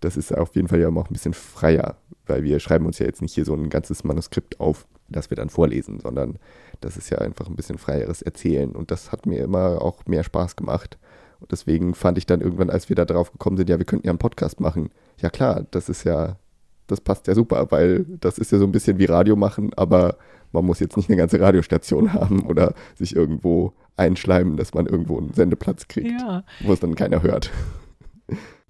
[0.01, 3.07] das ist auf jeden Fall ja auch ein bisschen freier, weil wir schreiben uns ja
[3.07, 6.39] jetzt nicht hier so ein ganzes Manuskript auf, das wir dann vorlesen, sondern
[6.81, 10.25] das ist ja einfach ein bisschen freieres Erzählen und das hat mir immer auch mehr
[10.25, 10.99] Spaß gemacht.
[11.41, 14.07] Und deswegen fand ich dann irgendwann, als wir da drauf gekommen sind, ja, wir könnten
[14.07, 14.91] ja einen Podcast machen.
[15.21, 16.39] Ja klar, das ist ja,
[16.87, 20.17] das passt ja super, weil das ist ja so ein bisschen wie Radio machen, aber
[20.57, 25.19] man muss jetzt nicht eine ganze Radiostation haben oder sich irgendwo einschleimen, dass man irgendwo
[25.19, 26.45] einen Sendeplatz kriegt, ja.
[26.61, 27.51] wo es dann keiner hört.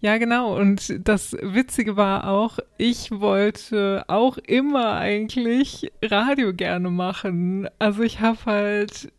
[0.00, 0.56] Ja, genau.
[0.56, 7.68] Und das Witzige war auch, ich wollte auch immer eigentlich Radio gerne machen.
[7.78, 9.10] Also ich habe halt,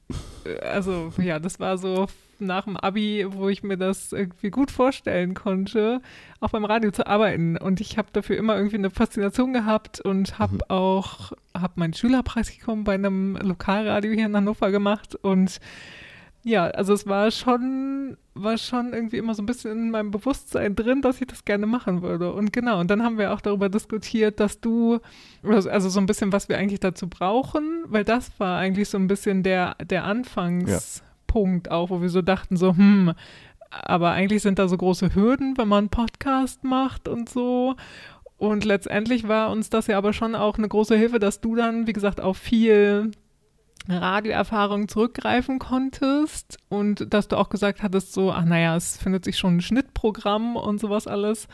[0.61, 2.07] also ja, das war so
[2.39, 6.01] nach dem Abi, wo ich mir das irgendwie gut vorstellen konnte,
[6.39, 7.57] auch beim Radio zu arbeiten.
[7.57, 10.61] Und ich habe dafür immer irgendwie eine Faszination gehabt und habe mhm.
[10.67, 15.59] auch habe mein Schülerpraktikum bei einem Lokalradio hier in Hannover gemacht und
[16.43, 20.75] ja, also es war schon, war schon irgendwie immer so ein bisschen in meinem Bewusstsein
[20.75, 22.31] drin, dass ich das gerne machen würde.
[22.33, 24.99] Und genau, und dann haben wir auch darüber diskutiert, dass du,
[25.43, 29.07] also so ein bisschen, was wir eigentlich dazu brauchen, weil das war eigentlich so ein
[29.07, 31.03] bisschen der, der Anfangs, ja.
[31.69, 33.13] Auch, wo wir so dachten, so, hm,
[33.69, 37.75] aber eigentlich sind da so große Hürden, wenn man einen Podcast macht und so.
[38.37, 41.85] Und letztendlich war uns das ja aber schon auch eine große Hilfe, dass du dann,
[41.85, 43.11] wie gesagt, auf viel
[43.89, 49.37] Radioerfahrung zurückgreifen konntest und dass du auch gesagt hattest, so, ach naja, es findet sich
[49.37, 51.47] schon ein Schnittprogramm und sowas alles.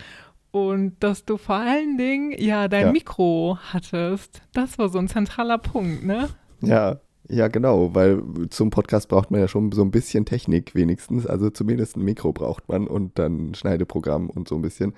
[0.52, 2.92] und dass du vor allen Dingen ja dein Ja.
[2.92, 4.44] Mikro hattest.
[4.54, 6.30] Das war so ein zentraler Punkt, ne?
[6.62, 11.26] Ja, ja, genau, weil zum Podcast braucht man ja schon so ein bisschen Technik wenigstens.
[11.26, 14.94] Also zumindest ein Mikro braucht man und dann ein Schneideprogramm und so ein bisschen.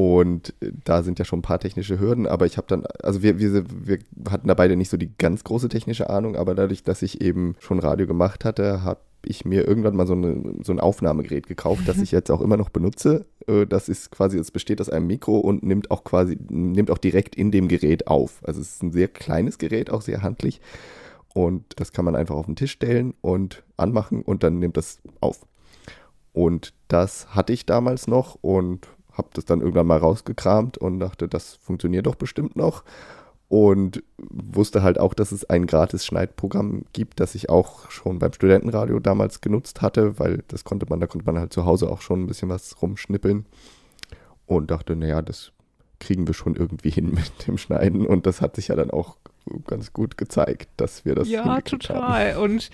[0.00, 3.22] Und äh, da sind ja schon ein paar technische Hürden, aber ich habe dann, also
[3.22, 3.98] wir, wir, wir
[4.30, 7.54] hatten da beide nicht so die ganz große technische Ahnung, aber dadurch, dass ich eben
[7.58, 11.82] schon Radio gemacht hatte, habe ich mir irgendwann mal so, eine, so ein Aufnahmegerät gekauft,
[11.84, 13.26] das ich jetzt auch immer noch benutze.
[13.46, 16.96] Äh, Das ist quasi, es besteht aus einem Mikro und nimmt auch quasi, nimmt auch
[16.96, 18.40] direkt in dem Gerät auf.
[18.42, 20.62] Also es ist ein sehr kleines Gerät, auch sehr handlich.
[21.34, 24.98] Und das kann man einfach auf den Tisch stellen und anmachen und dann nimmt das
[25.20, 25.40] auf.
[26.32, 31.28] Und das hatte ich damals noch und habe das dann irgendwann mal rausgekramt und dachte,
[31.28, 32.84] das funktioniert doch bestimmt noch.
[33.48, 38.32] Und wusste halt auch, dass es ein gratis Schneidprogramm gibt, das ich auch schon beim
[38.32, 42.00] Studentenradio damals genutzt hatte, weil das konnte man, da konnte man halt zu Hause auch
[42.00, 43.46] schon ein bisschen was rumschnippeln.
[44.46, 45.52] Und dachte, naja, das
[45.98, 48.06] kriegen wir schon irgendwie hin mit dem Schneiden.
[48.06, 49.16] Und das hat sich ja dann auch
[49.66, 51.98] ganz gut gezeigt, dass wir das ja, hingekriegt haben.
[51.98, 52.36] total.
[52.36, 52.70] Und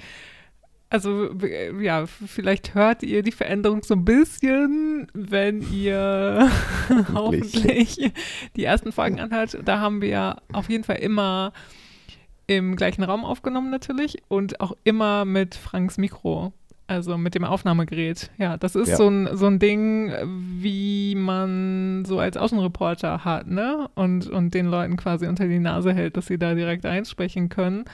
[0.89, 6.49] also äh, ja, vielleicht hört ihr die Veränderung so ein bisschen, wenn ihr
[7.15, 8.13] hoffentlich
[8.57, 9.59] die ersten Folgen anhört.
[9.65, 11.53] Da haben wir auf jeden Fall immer
[12.47, 16.53] im gleichen Raum aufgenommen natürlich und auch immer mit Franks Mikro.
[16.89, 18.31] Also mit dem Aufnahmegerät.
[18.39, 18.97] Ja, das ist Ja.
[18.97, 20.13] so, ein, so ein Ding,
[20.61, 23.91] wie man so als Außenreporter hat, ne?
[23.97, 27.87] Und, und den Leuten quasi unter die Nase hält, dass sie da direkt einsprechen können.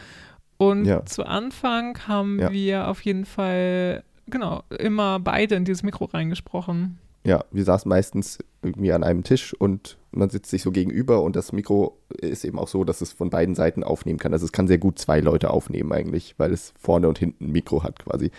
[0.62, 1.04] Und Ja.
[1.06, 2.50] zu Anfang haben Ja.
[2.52, 6.98] wir auf jeden Fall, genau, immer beide in dieses Mikro reingesprochen.
[7.24, 11.36] Ja, wir saßen meistens irgendwie an einem Tisch und man sitzt sich so gegenüber und
[11.36, 14.32] das Mikro ist eben auch so, dass es von beiden Seiten aufnehmen kann.
[14.32, 17.52] Also es kann sehr gut zwei Leute aufnehmen eigentlich, weil es vorne und hinten ein
[17.52, 18.30] Mikro hat quasi.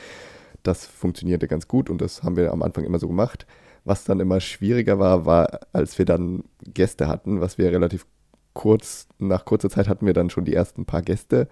[0.64, 3.46] Das funktionierte ganz gut und das haben wir am Anfang immer so gemacht.
[3.86, 8.06] Was dann immer schwieriger war, war, als wir dann Gäste hatten, was wir relativ
[8.54, 11.48] kurz, nach kurzer Zeit hatten wir dann schon die ersten paar Gäste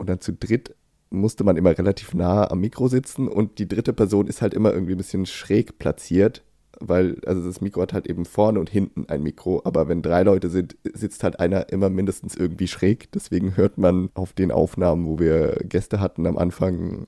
[0.00, 0.74] und dann zu dritt
[1.10, 4.72] musste man immer relativ nah am Mikro sitzen und die dritte Person ist halt immer
[4.72, 6.44] irgendwie ein bisschen schräg platziert,
[6.78, 10.22] weil, also das Mikro hat halt eben vorne und hinten ein Mikro, aber wenn drei
[10.22, 13.10] Leute sind, sitzt halt einer immer mindestens irgendwie schräg.
[13.12, 17.06] Deswegen hört man auf den Aufnahmen, wo wir Gäste hatten am Anfang,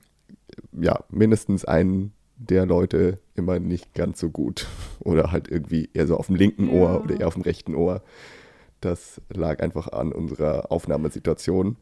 [0.73, 4.67] ja, mindestens einen der Leute immer nicht ganz so gut.
[4.99, 6.73] Oder halt irgendwie eher so auf dem linken Ja.
[6.73, 8.01] Ohr oder eher auf dem rechten Ohr.
[8.81, 11.77] Das lag einfach an unserer Aufnahmesituation.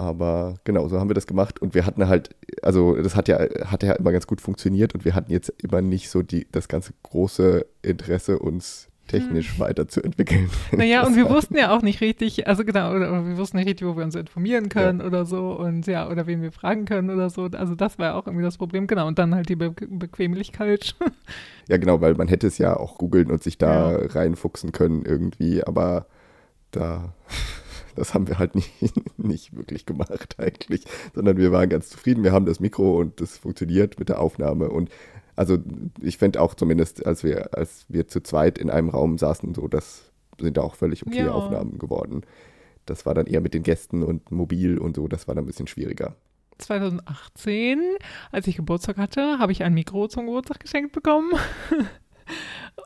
[0.00, 2.30] Aber genau, so haben wir das gemacht und wir hatten halt,
[2.62, 5.82] also das hat ja, hat ja immer ganz gut funktioniert und wir hatten jetzt immer
[5.82, 10.48] nicht so die, das ganze große Interesse, uns technisch weiterzuentwickeln.
[10.72, 13.68] Naja, und wir war- wussten ja auch nicht richtig, also genau, oder, wir wussten nicht
[13.68, 17.10] richtig, wo wir uns informieren können oder so und ja, oder wen wir fragen können
[17.10, 17.50] oder so.
[17.52, 19.06] Also das war ja auch irgendwie das Problem, genau.
[19.06, 20.94] Und dann halt die Be Bequemlichkeit.
[21.68, 23.98] Ja, genau, weil man hätte es ja auch googeln und sich da Ja.
[24.06, 26.06] reinfuchsen können irgendwie, aber
[26.72, 27.12] da,
[28.00, 28.72] das haben wir halt nicht,
[29.18, 30.84] nicht wirklich gemacht eigentlich,
[31.14, 32.24] sondern wir waren ganz zufrieden.
[32.24, 34.90] Wir haben das Mikro und das funktioniert mit der Aufnahme und
[35.36, 35.58] also
[36.02, 39.68] ich finde auch zumindest, als wir, als wir zu zweit in einem Raum saßen, so,
[39.68, 41.32] das sind auch völlig okay Ja.
[41.32, 42.22] Aufnahmen geworden.
[42.84, 45.46] Das war dann eher mit den Gästen und mobil und so, das war dann ein
[45.46, 46.16] bisschen schwieriger.
[46.58, 47.80] 2018,
[48.32, 51.32] als ich Geburtstag hatte, habe ich ein Mikro zum Geburtstag geschenkt bekommen.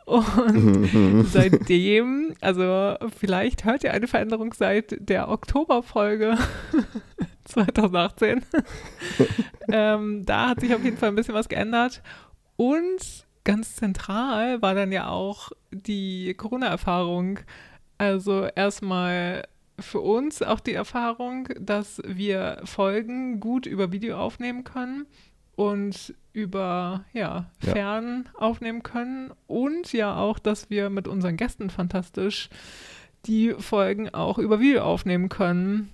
[0.05, 6.37] Und seitdem, also vielleicht hört ihr eine Veränderung seit der Oktoberfolge
[7.45, 8.43] 2018.
[9.69, 12.03] ähm, da hat sich auf jeden Fall ein bisschen was geändert.
[12.57, 17.41] Und ganz zentral war dann ja auch die Corona-Erfahrung.
[17.97, 19.45] Also erstmal
[19.79, 25.07] für uns auch die Erfahrung, dass wir Folgen gut über Video aufnehmen können
[25.57, 27.73] und über ja, Ja.
[27.73, 32.49] fern aufnehmen können und ja auch, dass wir mit unseren Gästen fantastisch
[33.27, 35.91] die Folgen auch über Video aufnehmen können.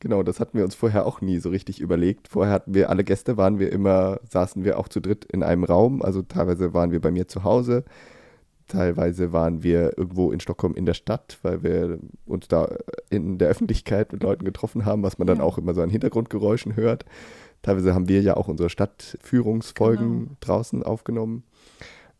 [0.00, 2.28] Genau, das hatten wir uns vorher auch nie so richtig überlegt.
[2.28, 5.64] Vorher hatten wir alle Gäste, waren wir immer, saßen wir auch zu dritt in einem
[5.64, 6.02] Raum.
[6.02, 7.84] Also teilweise waren wir bei mir zu Hause,
[8.68, 12.68] teilweise waren wir irgendwo in Stockholm in der Stadt, weil wir uns da
[13.10, 15.42] in der Öffentlichkeit mit Leuten getroffen haben, was man dann Ja.
[15.44, 17.04] auch immer so an Hintergrundgeräuschen hört.
[17.62, 20.36] Teilweise haben wir ja auch unsere Stadtführungsfolgen Genau.
[20.40, 21.42] draußen aufgenommen.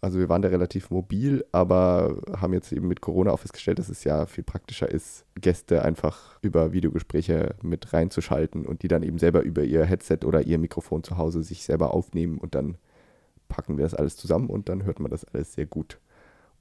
[0.01, 3.89] Also wir waren da relativ mobil, aber haben jetzt eben mit Corona auch festgestellt, dass
[3.89, 9.19] es ja viel praktischer ist, Gäste einfach über Videogespräche mit reinzuschalten und die dann eben
[9.19, 12.77] selber über ihr Headset oder ihr Mikrofon zu Hause sich selber aufnehmen und dann
[13.49, 15.99] packen wir das alles zusammen und dann hört man das alles sehr gut.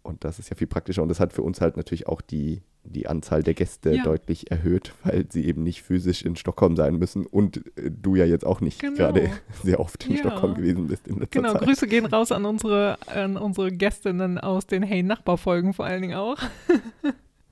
[0.08, 2.62] Und das ist ja viel praktischer und das hat für uns halt natürlich auch die
[2.90, 4.04] die Anzahl der Gäste Ja.
[4.04, 8.24] deutlich erhöht, weil sie eben nicht physisch in Stockholm sein müssen und äh, du ja
[8.24, 8.96] jetzt auch nicht Genau.
[8.96, 9.30] gerade
[9.64, 10.20] sehr oft in Ja.
[10.20, 11.64] Stockholm gewesen bist in letzter Genau, Zeit.
[11.64, 16.16] Grüße gehen raus an unsere, an unsere Gästinnen aus den Hey Nachbarfolgen vor allen Dingen
[16.18, 16.38] auch.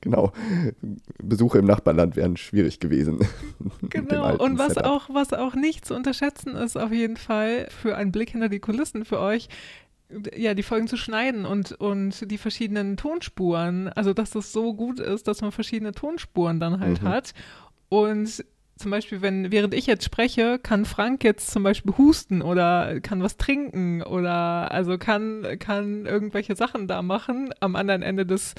[0.01, 0.31] Genau.
[1.21, 3.19] Besuche im Nachbarland wären schwierig gewesen.
[3.89, 4.35] Genau.
[4.37, 4.85] Und was Setup.
[4.91, 8.59] auch, was auch nicht zu unterschätzen ist, auf jeden Fall für einen Blick hinter die
[8.59, 9.49] Kulissen für euch,
[10.35, 13.89] ja, die Folgen zu schneiden und, und die verschiedenen Tonspuren.
[13.89, 17.07] Also, dass es so gut ist, dass man verschiedene Tonspuren dann halt Mhm.
[17.07, 17.33] hat.
[17.89, 18.45] Und
[18.77, 23.23] zum Beispiel, wenn, während ich jetzt spreche, kann Frank jetzt zum Beispiel husten oder kann
[23.23, 28.53] was trinken oder also kann, kann irgendwelche Sachen da machen am anderen Ende des,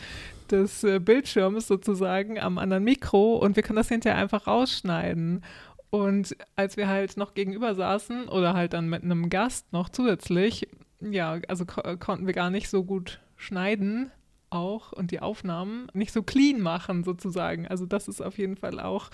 [0.50, 5.44] des äh, Bildschirms sozusagen, am anderen Mikro und wir können das hinterher einfach rausschneiden.
[5.90, 10.66] Und als wir halt noch gegenüber saßen oder halt dann mit einem Gast noch zusätzlich,
[11.00, 14.11] ja, also ko konnten wir gar nicht so gut schneiden
[14.50, 17.66] auch und die Aufnahmen nicht so clean machen sozusagen.
[17.66, 19.11] Also das ist auf jeden Fall auch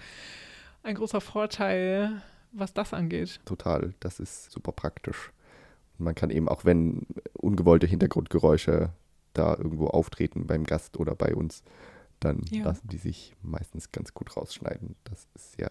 [0.82, 3.40] ein großer Vorteil, was das angeht.
[3.44, 5.32] Total, das ist super praktisch.
[5.98, 8.90] Und man kann eben auch, wenn ungewollte Hintergrundgeräusche
[9.32, 11.62] da irgendwo auftreten beim Gast oder bei uns,
[12.20, 12.64] dann Ja.
[12.64, 14.94] lassen die sich meistens ganz gut rausschneiden.
[15.04, 15.70] Das ist sehr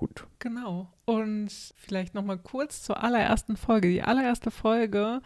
[0.00, 0.26] gut.
[0.38, 0.88] Genau.
[1.04, 3.88] Und vielleicht noch mal kurz zur allerersten Folge.
[3.88, 5.20] Die allererste Folge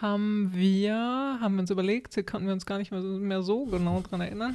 [0.00, 0.94] haben wir,
[1.40, 4.00] haben wir uns überlegt, hier konnten wir uns gar nicht mehr so, mehr so genau
[4.02, 4.54] dran erinnern.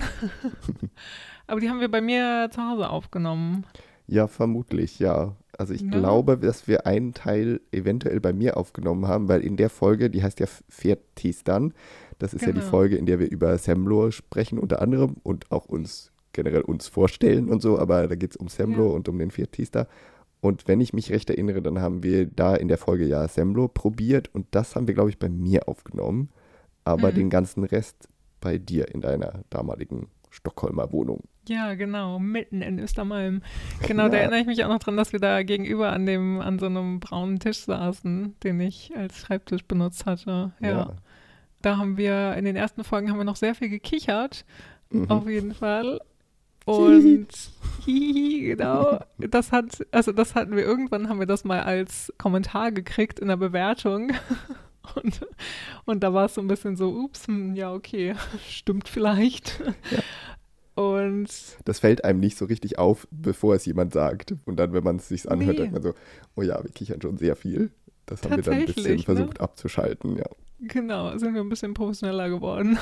[1.47, 3.65] Aber die haben wir bei mir zu Hause aufgenommen.
[4.05, 5.35] Ja, vermutlich, ja.
[5.57, 5.97] Also ich Ne?
[5.97, 10.21] glaube, dass wir einen Teil eventuell bei mir aufgenommen haben, weil in der Folge, die
[10.23, 11.73] heißt ja Pferdtistan,
[12.19, 12.69] das ist ja die Genau.
[12.69, 17.49] Folge, in der wir über Semlo sprechen unter anderem und auch uns generell uns vorstellen
[17.49, 18.95] und so, aber da geht es um Semlo Ja.
[18.95, 19.87] und um den Pferdtister.
[20.39, 23.67] Und wenn ich mich recht erinnere, dann haben wir da in der Folge ja Semlo
[23.67, 26.29] probiert und das haben wir, glaube ich, bei mir aufgenommen,
[26.85, 27.15] aber Mhm.
[27.15, 28.07] den ganzen Rest
[28.39, 31.23] bei dir in deiner damaligen Stockholmer Wohnung.
[31.49, 33.41] Ja, genau, mitten in Östermalm.
[33.87, 34.23] Genau, da Ja.
[34.23, 36.99] erinnere ich mich auch noch dran, dass wir da gegenüber an dem, an so einem
[36.99, 40.51] braunen Tisch saßen, den ich als Schreibtisch benutzt hatte.
[40.61, 40.93] Ja.
[41.63, 44.45] Da haben wir, in den ersten Folgen haben wir noch sehr viel gekichert,
[44.91, 45.09] Mhm.
[45.09, 45.99] auf jeden Fall.
[46.67, 47.27] Und
[47.85, 53.19] genau, das hat, also das hatten wir irgendwann, haben wir das mal als Kommentar gekriegt
[53.19, 54.11] in der Bewertung.
[54.95, 55.19] Und,
[55.83, 58.15] und da war es so ein bisschen so, ups, hm, ja, okay,
[58.47, 59.61] stimmt vielleicht.
[60.75, 61.27] Und
[61.65, 64.35] Das fällt einem nicht so richtig auf, bevor es jemand sagt.
[64.45, 65.63] Und dann, wenn man es sich anhört, Nee.
[65.63, 65.93] denkt man so,
[66.37, 67.69] oh ja, wir kichern schon sehr viel.
[68.05, 69.03] Das haben wir dann ein bisschen ne?
[69.03, 70.25] versucht abzuschalten, ja.
[70.61, 72.79] Genau, sind wir ein bisschen professioneller geworden.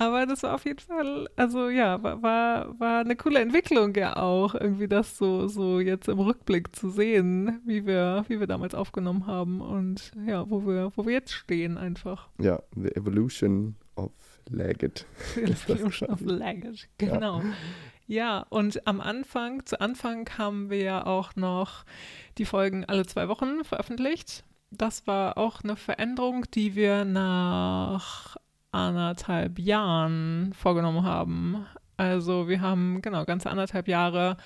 [0.00, 4.16] Aber das war auf jeden Fall, also ja, war, war, war eine coole Entwicklung ja
[4.16, 8.76] auch, irgendwie das so, so jetzt im Rückblick zu sehen, wie wir, wie wir damals
[8.76, 12.28] aufgenommen haben und ja, wo wir, wo wir jetzt stehen einfach.
[12.40, 14.12] Ja, The Evolution of
[14.48, 15.04] Lagged.
[15.44, 16.20] Das Evolution of.
[16.20, 17.42] Language, genau.
[18.06, 21.84] Ja, und am Anfang, zu Anfang haben wir ja auch noch
[22.38, 24.44] die Folgen alle zwei Wochen veröffentlicht.
[24.70, 28.36] Das war auch eine Veränderung, die wir nach
[28.72, 31.66] anderthalb Jahren vorgenommen haben.
[31.96, 34.36] Also wir haben genau ganze anderthalb Jahre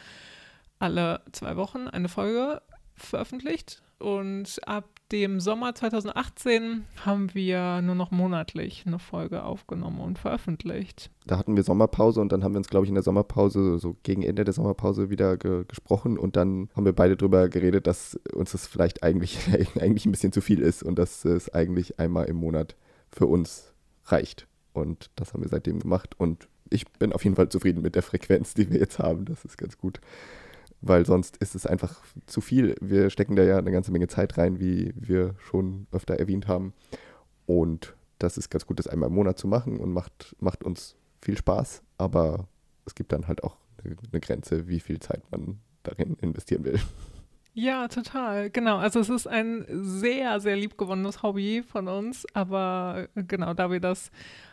[0.79, 2.63] alle zwei Wochen eine Folge
[2.97, 10.19] veröffentlicht und ab dem Sommer 2018 haben wir nur noch monatlich eine Folge aufgenommen und
[10.19, 11.11] veröffentlicht.
[11.27, 13.97] Da hatten wir Sommerpause und dann haben wir uns, glaube ich, in der Sommerpause, so
[14.03, 18.19] gegen Ende der Sommerpause wieder ge gesprochen und dann haben wir beide drüber geredet, dass
[18.35, 19.39] uns das vielleicht eigentlich,
[19.81, 22.75] eigentlich ein bisschen zu viel ist und dass es eigentlich einmal im Monat
[23.11, 23.72] für uns
[24.07, 24.47] reicht.
[24.73, 28.03] Und das haben wir seitdem gemacht und ich bin auf jeden Fall zufrieden mit der
[28.03, 29.25] Frequenz, die wir jetzt haben.
[29.27, 30.01] Das ist ganz gut.
[30.81, 32.75] Weil sonst ist es einfach zu viel.
[32.81, 36.73] Wir stecken da ja eine ganze Menge Zeit rein, wie wir schon öfter erwähnt haben.
[37.47, 40.97] Und das ist ganz gut, das einmal im Monat zu machen und macht, macht uns
[41.21, 41.83] viel Spaß.
[41.99, 42.49] Aber
[42.87, 46.81] es gibt dann halt auch eine, eine Grenze, wie viel Zeit man darin investieren will.
[47.55, 48.49] Ja, total.
[48.51, 48.79] Genau.
[48.79, 53.79] Also es ist ein sehr, sehr liebgewonnenes Hobby von uns, aber äh, genau, da wir
[53.81, 54.11] das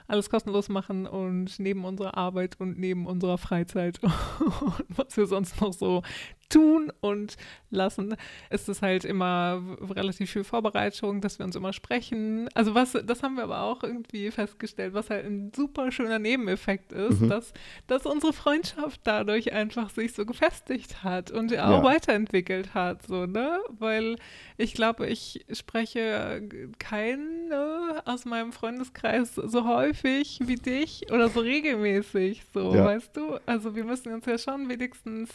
[0.07, 5.61] alles kostenlos machen und neben unserer Arbeit und neben unserer Freizeit und was wir sonst
[5.61, 6.01] noch so
[6.49, 7.37] tun und
[7.69, 8.15] lassen,
[8.49, 9.61] ist es halt immer
[9.95, 12.49] relativ viel Vorbereitung, dass wir uns immer sprechen.
[12.55, 16.91] Also was, das haben wir aber auch irgendwie festgestellt, was halt ein super schöner Nebeneffekt
[16.91, 17.29] ist, Mhm.
[17.29, 17.53] dass,
[17.87, 21.83] dass unsere Freundschaft dadurch einfach sich so gefestigt hat und auch Ja.
[21.83, 23.59] weiterentwickelt hat, so, ne?
[23.69, 24.15] Weil
[24.57, 26.41] ich glaube, ich spreche
[26.79, 32.85] keine aus meinem Freundeskreis so häufig wie dich oder so regelmäßig, so, Ja.
[32.85, 33.37] weißt du?
[33.45, 35.29] Also wir müssen uns ja schon wenigstens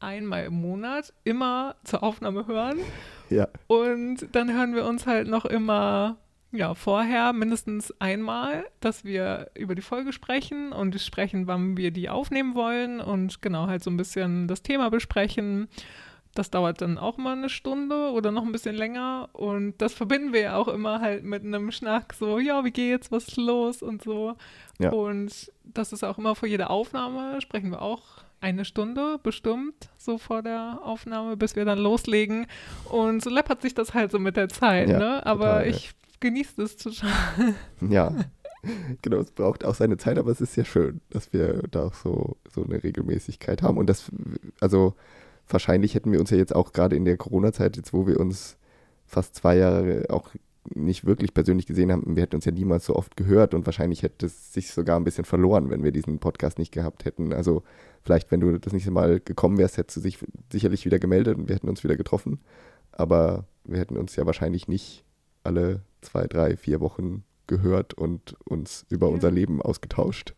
[0.00, 2.78] einmal im Monat immer zur Aufnahme hören
[3.30, 6.18] Ja, und dann hören wir uns halt noch immer
[6.50, 12.08] ja, vorher mindestens einmal, dass wir über die Folge sprechen und sprechen, wann wir die
[12.08, 15.68] aufnehmen wollen und genau halt so ein bisschen das Thema besprechen.
[16.34, 20.32] Das dauert dann auch mal eine Stunde oder noch ein bisschen länger und das verbinden
[20.32, 23.82] wir ja auch immer halt mit einem Schnack, so, ja, wie geht's, was ist los
[23.82, 24.36] und so.
[24.78, 24.90] Ja.
[24.90, 30.18] Und das ist auch immer vor jeder Aufnahme, sprechen wir auch eine Stunde bestimmt, so
[30.18, 32.46] vor der Aufnahme, bis wir dann loslegen.
[32.90, 35.26] Und so läppert sich das halt so mit der Zeit, ja, ne?
[35.26, 37.10] Aber total, ich genießt es total.
[37.88, 38.12] Ja,
[39.02, 41.94] genau, es braucht auch seine Zeit, aber es ist ja schön, dass wir da auch
[41.94, 43.78] so, so eine Regelmäßigkeit haben.
[43.78, 44.10] Und das,
[44.60, 44.94] also
[45.48, 48.56] wahrscheinlich hätten wir uns ja jetzt auch gerade in der Corona-Zeit, jetzt wo wir uns
[49.06, 50.30] fast zwei Jahre auch
[50.74, 54.02] nicht wirklich persönlich gesehen haben, wir hätten uns ja niemals so oft gehört und wahrscheinlich
[54.02, 57.32] hätte es sich sogar ein bisschen verloren, wenn wir diesen Podcast nicht gehabt hätten.
[57.32, 57.62] Also
[58.02, 60.18] vielleicht, wenn du das nächste Mal gekommen wärst, hättest du dich
[60.52, 62.40] sicherlich wieder gemeldet und wir hätten uns wieder getroffen.
[62.92, 65.04] Aber wir hätten uns ja wahrscheinlich nicht
[65.44, 69.14] alle zwei, drei, vier Wochen gehört und uns über ja.
[69.14, 70.34] unser Leben ausgetauscht,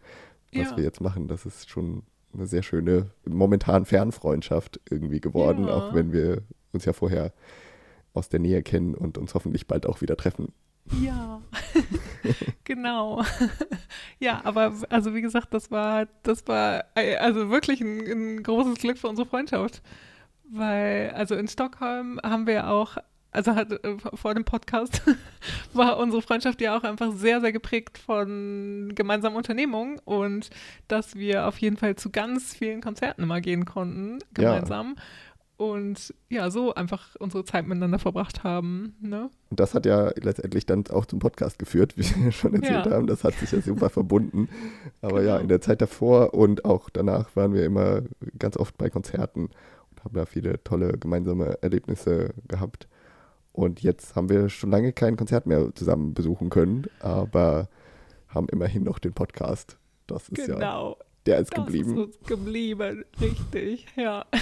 [0.52, 0.76] was ja.
[0.76, 1.28] wir jetzt machen.
[1.28, 5.74] Das ist schon eine sehr schöne, momentan Fernfreundschaft irgendwie geworden, ja.
[5.74, 7.32] auch wenn wir uns ja vorher
[8.14, 10.52] aus der Nähe kennen und uns hoffentlich bald auch wieder treffen.
[11.00, 11.40] Ja,
[12.64, 13.22] genau.
[14.18, 18.98] ja, aber also wie gesagt, das war, das war also wirklich ein, ein großes Glück
[18.98, 19.82] für unsere Freundschaft.
[20.52, 22.96] Weil, also in Stockholm haben wir auch
[23.32, 25.02] also hat, äh, vor dem Podcast
[25.72, 30.50] war unsere Freundschaft ja auch einfach sehr, sehr geprägt von gemeinsamen Unternehmungen und
[30.88, 34.94] dass wir auf jeden Fall zu ganz vielen Konzerten immer gehen konnten, gemeinsam.
[34.96, 35.02] Ja.
[35.60, 38.96] Und ja, so einfach unsere Zeit miteinander verbracht haben.
[39.02, 39.28] Ne?
[39.50, 42.92] Und das hat ja letztendlich dann auch zum Podcast geführt, wie wir schon erzählt ja.
[42.92, 43.06] haben.
[43.06, 44.48] Das hat sich ja super verbunden.
[45.02, 45.34] Aber genau.
[45.34, 48.00] ja, in der Zeit davor und auch danach waren wir immer
[48.38, 49.50] ganz oft bei Konzerten
[49.90, 52.88] und haben da viele tolle gemeinsame Erlebnisse gehabt.
[53.52, 57.68] Und jetzt haben wir schon lange kein Konzert mehr zusammen besuchen können, aber
[58.28, 59.76] haben immerhin noch den Podcast.
[60.06, 60.96] Das ist genau.
[60.98, 61.90] ja, der ist das geblieben.
[61.90, 64.24] Ist uns geblieben, richtig, ja.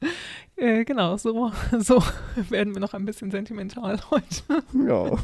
[0.56, 2.02] äh, genau, so, so
[2.50, 4.62] werden wir noch ein bisschen sentimental heute.
[4.86, 5.18] Ja.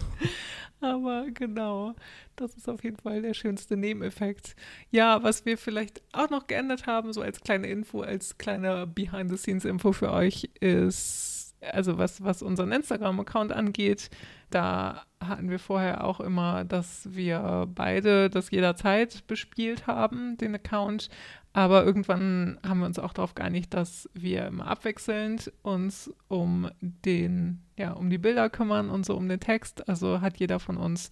[0.80, 1.94] Aber genau,
[2.34, 4.56] das ist auf jeden Fall der schönste Nebeneffekt.
[4.90, 9.92] Ja, was wir vielleicht auch noch geändert haben, so als kleine Info, als kleine Behind-the-Scenes-Info
[9.92, 11.32] für euch, ist
[11.70, 14.10] also was, was unseren Instagram-Account angeht,
[14.50, 21.08] da hatten wir vorher auch immer, dass wir beide das jederzeit bespielt haben, den Account.
[21.54, 27.62] Aber irgendwann haben wir uns auch darauf geeinigt, dass wir immer abwechselnd uns um den,
[27.76, 29.88] ja, um die Bilder kümmern und so um den Text.
[29.88, 31.10] Also hat jeder von uns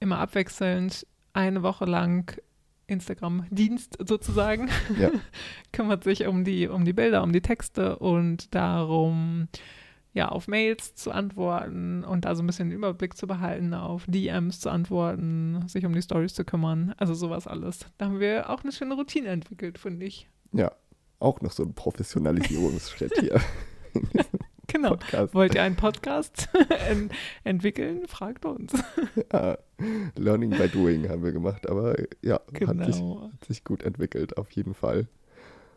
[0.00, 2.40] immer abwechselnd eine Woche lang
[2.88, 5.10] Instagram-Dienst sozusagen, ja.
[5.72, 9.48] kümmert sich um die, um die Bilder, um die Texte und darum,
[10.12, 14.04] ja, auf Mails zu antworten und da so ein bisschen den Überblick zu behalten, auf
[14.06, 17.86] DMs zu antworten, sich um die Stories zu kümmern, also sowas alles.
[17.98, 20.28] Da haben wir auch eine schöne Routine entwickelt, finde ich.
[20.52, 20.72] Ja,
[21.20, 23.40] auch noch so ein Professionalisierungsschritt hier.
[24.66, 24.90] genau.
[24.90, 25.34] Podcast.
[25.34, 26.48] Wollt ihr einen Podcast
[26.88, 27.12] ent
[27.44, 28.06] entwickeln?
[28.06, 28.72] Fragt uns.
[29.32, 29.58] ja,
[30.16, 32.84] Learning by Doing haben wir gemacht, aber ja, genau.
[32.84, 35.08] hat, sich, hat sich gut entwickelt, auf jeden Fall.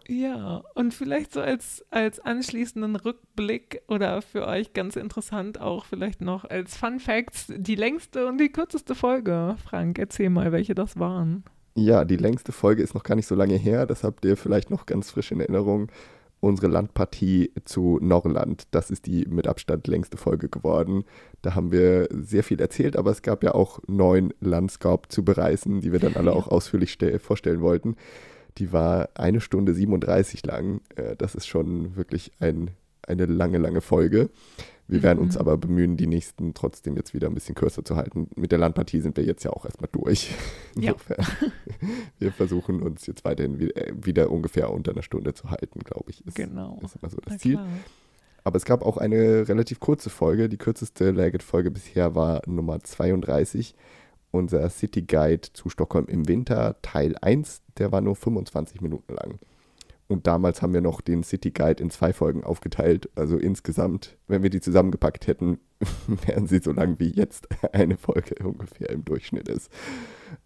[0.07, 6.21] Ja, und vielleicht so als, als anschließenden Rückblick oder für euch ganz interessant auch vielleicht
[6.21, 9.55] noch als Fun Facts die längste und die kürzeste Folge.
[9.63, 11.43] Frank, erzähl mal, welche das waren.
[11.75, 13.85] Ja, die längste Folge ist noch gar nicht so lange her.
[13.85, 15.89] Das habt ihr vielleicht noch ganz frisch in Erinnerung.
[16.41, 18.63] Unsere Landpartie zu Norrland.
[18.71, 21.05] Das ist die mit Abstand längste Folge geworden.
[21.43, 25.81] Da haben wir sehr viel erzählt, aber es gab ja auch neun Landscape zu bereisen,
[25.81, 27.95] die wir dann alle auch ausführlich vorstellen wollten.
[28.57, 30.81] Die war eine Stunde 37 lang.
[30.95, 32.71] Äh, das ist schon wirklich ein,
[33.07, 34.29] eine lange, lange Folge.
[34.87, 35.03] Wir mhm.
[35.03, 38.27] werden uns aber bemühen, die nächsten trotzdem jetzt wieder ein bisschen kürzer zu halten.
[38.35, 40.35] Mit der Landpartie sind wir jetzt ja auch erstmal durch.
[40.75, 41.87] Insofern, ja.
[42.19, 46.11] wir versuchen uns jetzt weiterhin wieder, äh, wieder, ungefähr unter einer Stunde zu halten, glaube
[46.11, 46.25] ich.
[46.27, 46.79] Ist, genau.
[46.83, 47.53] Ist immer so das Na Ziel.
[47.53, 47.67] Klar.
[48.43, 50.49] Aber es gab auch eine relativ kurze Folge.
[50.49, 53.75] Die kürzeste Lagged-Folge bisher war Nummer 32
[54.31, 59.39] unser City Guide zu Stockholm im Winter, Teil 1, der war nur 25 Minuten lang.
[60.07, 63.09] Und damals haben wir noch den City Guide in zwei Folgen aufgeteilt.
[63.15, 65.59] Also insgesamt, wenn wir die zusammengepackt hätten,
[66.25, 69.71] wären sie so lang wie jetzt eine Folge ungefähr im Durchschnitt ist.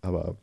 [0.02, 0.38] Aber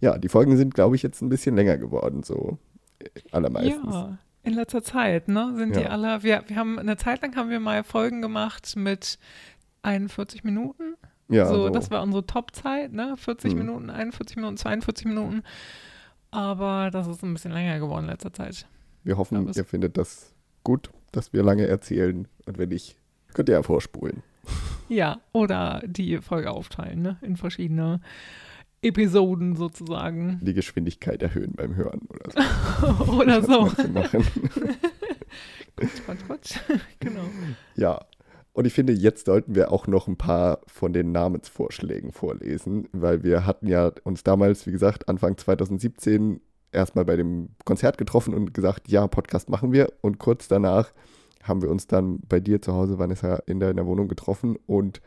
[0.00, 2.58] ja, die Folgen sind, glaube ich, jetzt ein bisschen länger geworden, so
[2.98, 3.94] äh, allermeistens.
[3.94, 5.54] Ja, in letzter Zeit, ne?
[5.56, 5.80] Sind ja.
[5.80, 9.18] die alle, wir, wir haben eine Zeit lang haben wir mal Folgen gemacht mit
[9.82, 10.96] 41 Minuten.
[11.28, 11.68] Ja, so, so.
[11.70, 13.16] das war unsere Top-Zeit, ne?
[13.16, 13.58] 40 hm.
[13.58, 15.42] Minuten, 41 Minuten, 42 Minuten.
[16.30, 18.66] Aber das ist ein bisschen länger geworden in letzter Zeit.
[19.04, 22.28] Wir hoffen, glaube, ihr findet das gut, dass wir lange erzählen.
[22.44, 22.96] Und wenn nicht,
[23.34, 24.22] könnt ihr ja vorspulen.
[24.88, 27.16] Ja, oder die Folge aufteilen, ne?
[27.20, 28.00] In verschiedene
[28.82, 30.38] Episoden sozusagen.
[30.42, 33.12] Die Geschwindigkeit erhöhen beim Hören oder so.
[33.12, 33.66] oder so.
[35.76, 36.58] Quatsch, Quatsch, Quatsch.
[37.00, 37.24] genau.
[37.74, 37.98] Ja,
[38.56, 43.22] und ich finde, jetzt sollten wir auch noch ein paar von den Namensvorschlägen vorlesen, weil
[43.22, 46.40] wir hatten ja uns damals, wie gesagt, Anfang 2017
[46.72, 49.92] erstmal bei dem Konzert getroffen und gesagt, ja, Podcast machen wir.
[50.00, 50.94] Und kurz danach
[51.42, 55.02] haben wir uns dann bei dir zu Hause, Vanessa, in deiner Wohnung getroffen und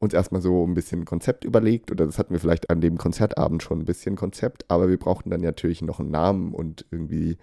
[0.00, 1.92] uns erstmal so ein bisschen Konzept überlegt.
[1.92, 5.30] Oder das hatten wir vielleicht an dem Konzertabend schon ein bisschen Konzept, aber wir brauchten
[5.30, 7.36] dann natürlich noch einen Namen und irgendwie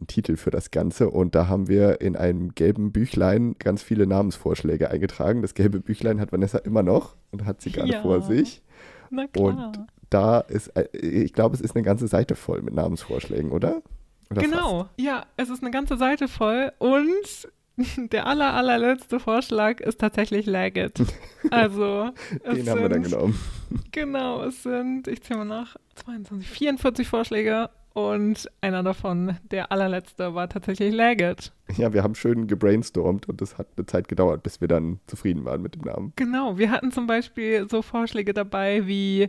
[0.00, 1.10] einen Titel für das Ganze.
[1.10, 5.42] Und da haben wir in einem gelben Büchlein ganz viele Namensvorschläge eingetragen.
[5.42, 8.02] Das gelbe Büchlein hat Vanessa immer noch und hat sie gerade Ja.
[8.02, 8.62] vor sich.
[9.10, 9.44] Na klar.
[9.44, 13.82] Und da ist, äh, ich glaube, es ist eine ganze Seite voll mit Namensvorschlägen, oder?
[14.30, 17.48] oder Genau, ja, es ist eine ganze Seite voll und
[18.12, 21.02] der aller, allerletzte Vorschlag ist tatsächlich Lagged.
[21.50, 22.10] Also,
[22.44, 22.56] Fast?
[22.58, 23.38] Den haben wir dann sind, genommen.
[23.92, 30.34] genau, es sind, ich zähle mal nach, 22, 44 Vorschläge und einer davon, der allerletzte,
[30.34, 31.52] war tatsächlich Lagged.
[31.76, 35.44] Ja, wir haben schön gebrainstormt und es hat eine Zeit gedauert, bis wir dann zufrieden
[35.44, 36.12] waren mit dem Namen.
[36.16, 39.28] Genau, wir hatten zum Beispiel so Vorschläge dabei wie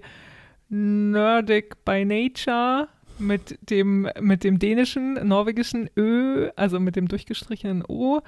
[0.70, 2.88] Nordic by Nature
[3.20, 8.22] mit dem, mit dem dänischen, norwegischen Ö, also mit dem durchgestrichenen O.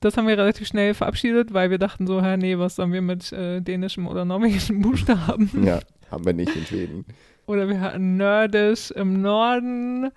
[0.00, 3.02] Das haben wir relativ schnell verabschiedet, weil wir dachten so, hä, nee, was sollen wir
[3.02, 5.50] mit äh, dänischem oder norwegischem Buchstaben?
[5.64, 7.04] Ja, haben wir nicht in Schweden.
[7.52, 10.10] Oder wir hatten Nerdisch im Norden.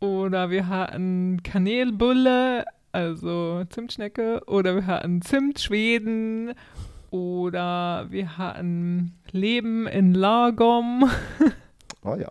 [0.00, 4.40] Oder wir hatten Kanelbulle, also Zimtschnecke.
[4.46, 6.54] Oder wir hatten Zimtschweden.
[7.10, 11.10] Oder wir hatten Leben in Lagom.
[12.04, 12.30] Oh ja.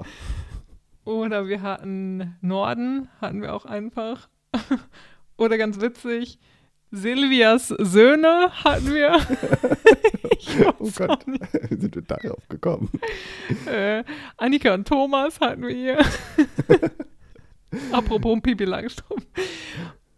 [1.06, 4.28] Oder wir hatten Norden, hatten wir auch einfach.
[5.38, 6.40] Oder ganz witzig,
[6.92, 9.20] Silvias Söhne hatten wir.
[10.80, 12.90] Oh Gott, wie sind wir darauf gekommen?
[13.66, 14.04] Äh,
[14.38, 16.00] Annika und Thomas hatten wir hier.
[17.92, 19.26] Apropos Pipi Langstrumpf.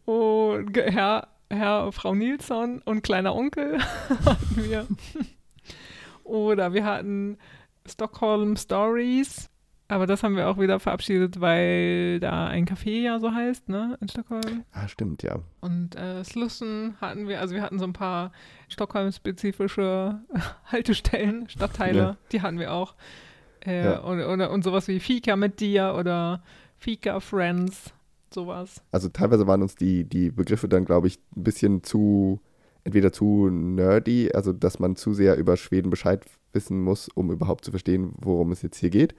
[0.05, 3.79] Und Herr, Herr, Frau Nilsson und kleiner Onkel
[4.25, 4.87] hatten wir.
[6.23, 7.37] Oder wir hatten
[7.85, 9.49] Stockholm Stories.
[9.93, 13.95] Aber das haben wir auch wieder verabschiedet, weil da ein Café ja so heißt, ne,
[14.01, 14.63] in Stockholm.
[14.71, 15.37] Ah, stimmt, ja.
[15.61, 18.31] Und äh, Slussen hatten wir, also wir hatten so ein paar
[18.69, 20.19] Stockholm-spezifische
[20.65, 22.17] Haltestellen, Stadtteile, Ja.
[22.31, 22.95] die hatten wir auch.
[23.65, 23.99] Äh, Ja.
[23.99, 26.41] und, oder, und sowas wie Fika mit dir oder
[26.77, 27.93] Fika Friends,
[28.33, 28.81] sowas.
[28.91, 32.41] Also teilweise waren uns die, die Begriffe dann, glaube ich, ein bisschen zu,
[32.83, 37.63] entweder zu nerdy, also dass man zu sehr über Schweden Bescheid wissen muss, um überhaupt
[37.63, 39.13] zu verstehen, worum es jetzt hier geht.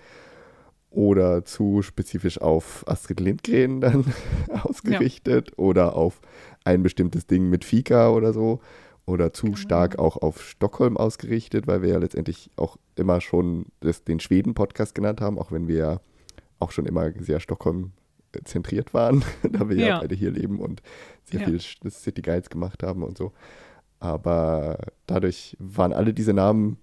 [0.94, 4.04] Oder zu spezifisch auf Astrid Lindgren dann
[4.62, 6.20] ausgerichtet oder auf
[6.64, 8.60] ein bestimmtes Ding mit Fika oder so.
[9.06, 9.56] Oder zu Genau.
[9.56, 14.94] stark auch auf Stockholm ausgerichtet, weil wir ja letztendlich auch immer schon das, den Schweden-Podcast
[14.94, 16.00] genannt haben, auch wenn wir ja
[16.60, 17.90] auch schon immer sehr Stockholm
[18.44, 19.22] zentriert waren,
[19.52, 20.00] da wir ja, Ja.
[20.00, 20.80] beide hier leben und
[21.24, 21.46] sehr Ja.
[21.46, 23.32] viel City Guides gemacht haben und so.
[24.00, 26.78] Aber dadurch waren alle diese Namen,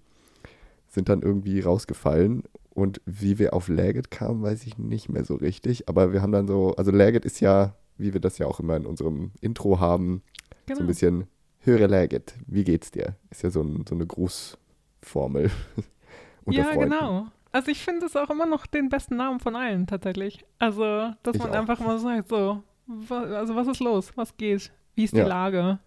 [0.88, 2.42] sind dann irgendwie rausgefallen.
[2.74, 5.88] Und wie wir auf Lagged kamen, weiß ich nicht mehr so richtig.
[5.88, 8.76] Aber wir haben dann so, also Lagged ist ja, wie wir das ja auch immer
[8.76, 10.22] in unserem Intro haben,
[10.66, 10.78] Genau.
[10.78, 11.26] so ein bisschen
[11.60, 13.16] höre Lagged, wie geht's dir?
[13.30, 15.50] Ist ja so, ein, so eine Grußformel.
[16.50, 16.90] ja, Freunden.
[16.90, 17.26] genau.
[17.52, 20.44] Also ich finde es auch immer noch den besten Namen von allen tatsächlich.
[20.58, 21.54] Also, dass Ich man auch.
[21.56, 22.62] einfach mal sagt, so,
[23.10, 24.10] also was ist los?
[24.16, 24.72] Was geht?
[24.94, 25.26] Wie ist die Ja.
[25.26, 25.78] Lage?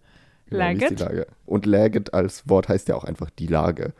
[0.47, 0.99] Genau, wie ist die Lagged?
[0.99, 1.27] Lage?
[1.47, 3.93] Und Lagged als Wort heißt ja auch einfach die Lage.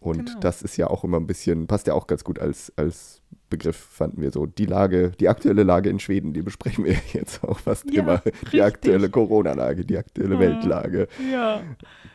[0.00, 0.40] Und Genau.
[0.40, 3.20] das ist ja auch immer ein bisschen, passt ja auch ganz gut als, als
[3.50, 4.46] Begriff, fanden wir so.
[4.46, 8.18] Die Lage, die aktuelle Lage in Schweden, die besprechen wir jetzt auch fast Ja, immer.
[8.18, 8.62] Die richtig.
[8.62, 10.40] aktuelle Corona-Lage, die aktuelle Ja.
[10.40, 11.60] Weltlage, Ja,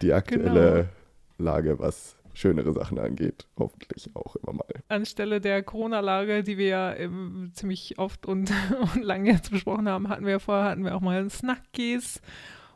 [0.02, 0.90] die aktuelle
[1.38, 3.46] Lage, was schönere Sachen angeht.
[3.58, 4.66] Hoffentlich auch immer mal.
[4.90, 8.52] anstelle der Corona-Lage, die wir ja ähm, ziemlich oft und,
[8.96, 12.20] und lange jetzt besprochen haben, hatten wir vorher hatten wir auch mal Snackies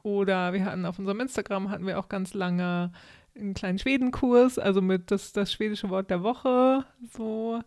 [0.03, 2.91] oder wir hatten auf unserem Instagram hatten wir auch ganz lange
[3.39, 7.61] einen kleinen Schwedenkurs, also mit das, das schwedische Wort der Woche so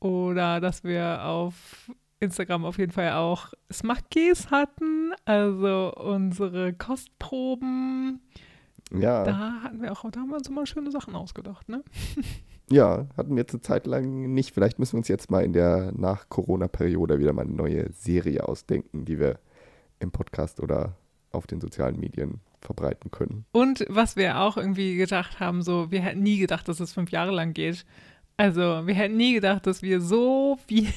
[0.00, 1.90] oder dass wir auf
[2.20, 8.20] Instagram auf jeden Fall auch Smackis hatten, also unsere Kostproben.
[8.92, 11.82] Ja, Da hatten wir auch, da haben wir uns immer schöne Sachen ausgedacht, ne?
[12.70, 14.54] ja, hatten wir jetzt eine Zeit lang nicht.
[14.54, 19.04] Vielleicht müssen wir uns jetzt mal in der Nach-Corona-Periode wieder mal eine neue Serie ausdenken,
[19.04, 19.40] die wir
[19.98, 20.94] im Podcast oder
[21.32, 23.46] auf den sozialen Medien verbreiten können.
[23.52, 27.10] Und was wir auch irgendwie gedacht haben, so, wir hätten nie gedacht, dass es fünf
[27.10, 27.86] Jahre lang geht.
[28.38, 30.88] Also, wir hätten nie gedacht, dass wir so viel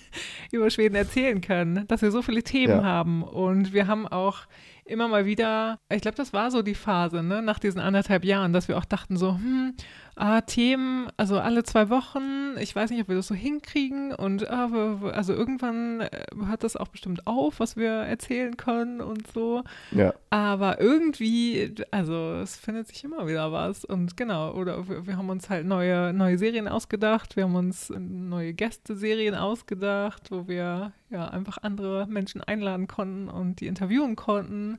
[0.50, 2.82] über Schweden erzählen können, dass wir so viele Themen Ja.
[2.84, 3.22] haben.
[3.22, 4.38] Und wir haben auch
[4.84, 8.52] immer mal wieder, ich glaube, das war so die Phase, ne, nach diesen anderthalb Jahren,
[8.52, 9.74] dass wir auch dachten so, hm,
[10.18, 14.50] ah, Themen, also alle zwei Wochen, ich weiß nicht, ob wir das so hinkriegen und
[14.50, 14.68] ah,
[15.12, 19.62] also irgendwann äh, hört das auch bestimmt auf, was wir erzählen können und so.
[19.92, 20.12] Ja.
[20.30, 25.30] Aber irgendwie, also es findet sich immer wieder was und genau, oder wir, wir haben
[25.30, 31.28] uns halt neue, neue Serien ausgedacht, wir haben uns neue Gäste-Serien ausgedacht, wo wir ja
[31.28, 34.78] einfach andere Menschen einladen konnten und die interviewen konnten.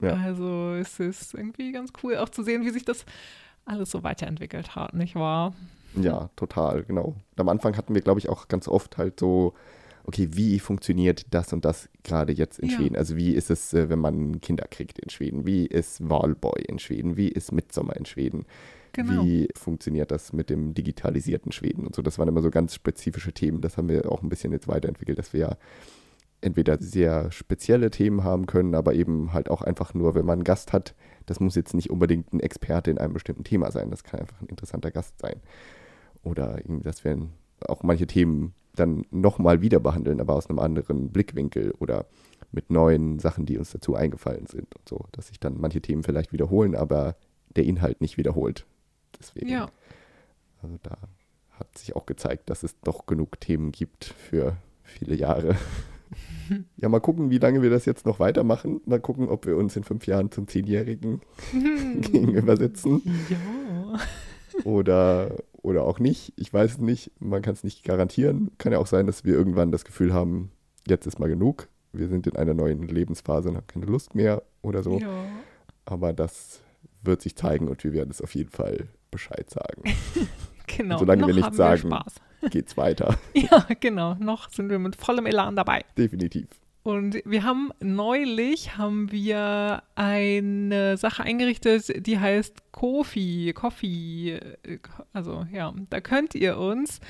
[0.00, 0.14] Ja.
[0.14, 3.06] Also es ist irgendwie ganz cool auch zu sehen, wie sich das
[3.66, 5.54] alles so weiterentwickelt hat, nicht wahr?
[5.94, 7.14] Ja, total, genau.
[7.36, 9.54] Am Anfang hatten wir, glaube ich, auch ganz oft halt so,
[10.04, 12.76] okay, wie funktioniert das und das gerade jetzt in ja.
[12.76, 12.96] Schweden?
[12.96, 15.46] Also wie ist es, äh, wenn man Kinder kriegt in Schweden?
[15.46, 17.16] Wie ist Wahlboy in Schweden?
[17.16, 18.46] Wie ist Midsommer in Schweden?
[18.92, 19.24] Genau.
[19.24, 22.02] Wie funktioniert das mit dem digitalisierten Schweden und so?
[22.02, 23.60] Das waren immer so ganz spezifische Themen.
[23.60, 25.56] Das haben wir auch ein bisschen jetzt weiterentwickelt, dass wir ja
[26.40, 30.44] entweder sehr spezielle Themen haben können, aber eben halt auch einfach nur, wenn man einen
[30.44, 30.94] Gast hat,
[31.26, 33.90] das muss jetzt nicht unbedingt ein Experte in einem bestimmten Thema sein.
[33.90, 35.40] Das kann einfach ein interessanter Gast sein.
[36.22, 37.28] Oder dass wir
[37.66, 42.06] auch manche Themen dann nochmal wieder behandeln, aber aus einem anderen Blickwinkel oder
[42.52, 46.02] mit neuen Sachen, die uns dazu eingefallen sind und so, dass sich dann manche Themen
[46.02, 47.16] vielleicht wiederholen, aber
[47.54, 48.66] der Inhalt nicht wiederholt.
[49.18, 49.48] Deswegen.
[49.48, 49.68] Ja.
[50.62, 50.96] Also da
[51.52, 55.56] hat sich auch gezeigt, dass es doch genug Themen gibt für viele Jahre.
[56.76, 58.80] Ja, mal gucken, wie lange wir das jetzt noch weitermachen.
[58.86, 61.20] Mal gucken, ob wir uns in fünf Jahren zum Zehnjährigen
[62.00, 63.02] gegenübersetzen.
[63.28, 63.98] Ja.
[64.64, 66.32] Oder, oder auch nicht.
[66.36, 67.10] Ich weiß es nicht.
[67.18, 68.52] Man kann es nicht garantieren.
[68.58, 70.52] Kann ja auch sein, dass wir irgendwann das Gefühl haben,
[70.86, 71.68] jetzt ist mal genug.
[71.92, 74.98] Wir sind in einer neuen Lebensphase und haben keine Lust mehr oder so.
[74.98, 75.24] Ja.
[75.84, 76.60] Aber das
[77.02, 79.82] wird sich zeigen und wir werden es auf jeden Fall Bescheid sagen.
[80.66, 80.94] genau.
[80.94, 82.14] Und solange wir nichts sagen, Spaß
[82.50, 83.18] geht's weiter.
[83.34, 84.14] ja, genau.
[84.14, 85.84] Noch sind wir mit vollem Elan dabei.
[85.96, 86.48] Definitiv.
[86.82, 94.38] Und wir haben neulich haben wir eine Sache eingerichtet, die heißt Kofi, Coffee.
[95.12, 97.00] Also ja, da könnt ihr uns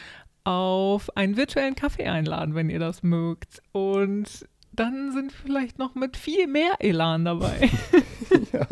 [0.44, 3.60] auf einen virtuellen Kaffee einladen, wenn ihr das mögt.
[3.72, 7.68] Und dann sind wir vielleicht noch mit viel mehr Elan dabei.
[8.52, 8.66] ja,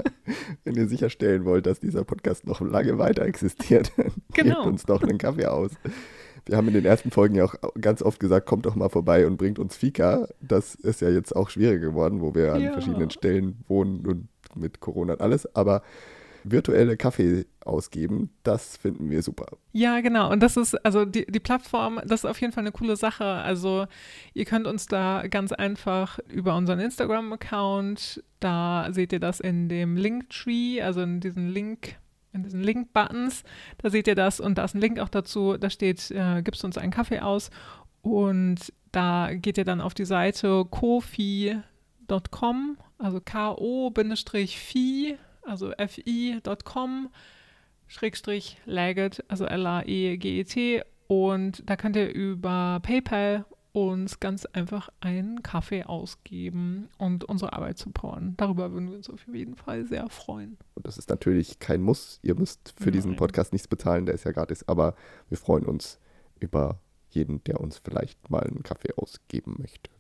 [0.65, 3.93] wenn ihr sicherstellen wollt, dass dieser Podcast noch lange weiter existiert,
[4.33, 4.55] genau.
[4.55, 5.73] gebt uns doch einen Kaffee aus.
[6.47, 9.27] Wir haben in den ersten Folgen ja auch ganz oft gesagt, kommt doch mal vorbei
[9.27, 10.29] und bringt uns Fika.
[10.41, 12.73] Das ist ja jetzt auch schwieriger geworden, wo wir an ja.
[12.73, 15.55] verschiedenen Stellen wohnen und mit Corona und alles.
[15.55, 15.83] Aber
[16.45, 19.47] virtuelle Kaffee ausgeben, das finden wir super.
[19.73, 20.31] Ja, genau.
[20.31, 23.25] Und das ist, also die, die Plattform, das ist auf jeden Fall eine coole Sache.
[23.25, 23.87] Also
[24.35, 29.97] ihr könnt uns da ganz einfach über unseren Instagram-Account, da seht ihr das in dem
[29.97, 31.97] Linktree, also in diesem Link
[32.35, 33.45] in diesen Link-Buttons.
[33.79, 35.57] Da seht ihr das und da ist ein Link auch dazu.
[35.57, 37.51] Da steht, äh, gibst uns einen Kaffee aus.
[38.03, 41.63] Und da geht ihr dann auf die Seite kofi.com,
[42.99, 47.11] also ko-fi, also fi.com,
[47.87, 50.83] Schrägstrich Laget, also L-A-E-G-E-T.
[51.07, 53.45] Und da könnt ihr über PayPal
[53.75, 58.37] uns ganz einfach einen Kaffee ausgeben und unsere Arbeit supporten.
[58.37, 60.57] Darüber würden wir uns auf jeden Fall sehr freuen.
[60.75, 62.21] Und das ist natürlich kein Muss.
[62.23, 62.93] Ihr müsst für Nein.
[62.93, 64.67] diesen Podcast nichts bezahlen, der ist ja gratis.
[64.69, 64.95] Aber
[65.29, 65.99] wir freuen uns
[66.39, 66.79] über
[67.11, 69.91] jeden, der uns vielleicht mal einen Kaffee ausgeben möchte.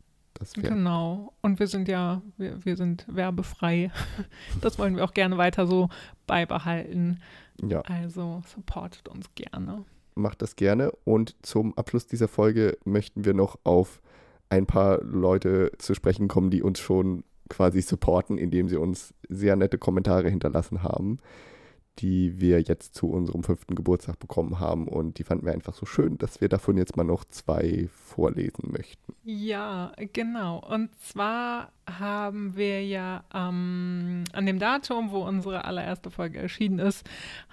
[0.55, 1.33] genau.
[1.41, 3.91] Und wir sind ja, wir, wir sind werbefrei.
[4.61, 5.89] Das wollen wir auch gerne weiter so
[6.29, 7.20] beibehalten.
[7.61, 7.81] Ja.
[7.81, 9.85] Also supportet uns gerne
[10.15, 10.93] macht das gerne.
[11.05, 14.01] Und zum Abschluss dieser Folge möchten wir noch auf
[14.49, 19.57] ein paar Leute zu sprechen kommen, die uns schon quasi supporten, indem sie uns sehr
[19.57, 21.19] nette Kommentare hinterlassen haben
[21.99, 24.89] die wir jetzt zu unserem fünften Geburtstag bekommen haben.
[24.89, 28.73] Und die fanden wir einfach so schön, dass wir davon jetzt mal noch zwei vorlesen
[28.73, 29.15] möchten.
[29.23, 30.59] Ja, genau.
[30.59, 37.07] Und zwar haben wir ja ähm, an dem Datum, wo unsere allererste Folge erschienen ist,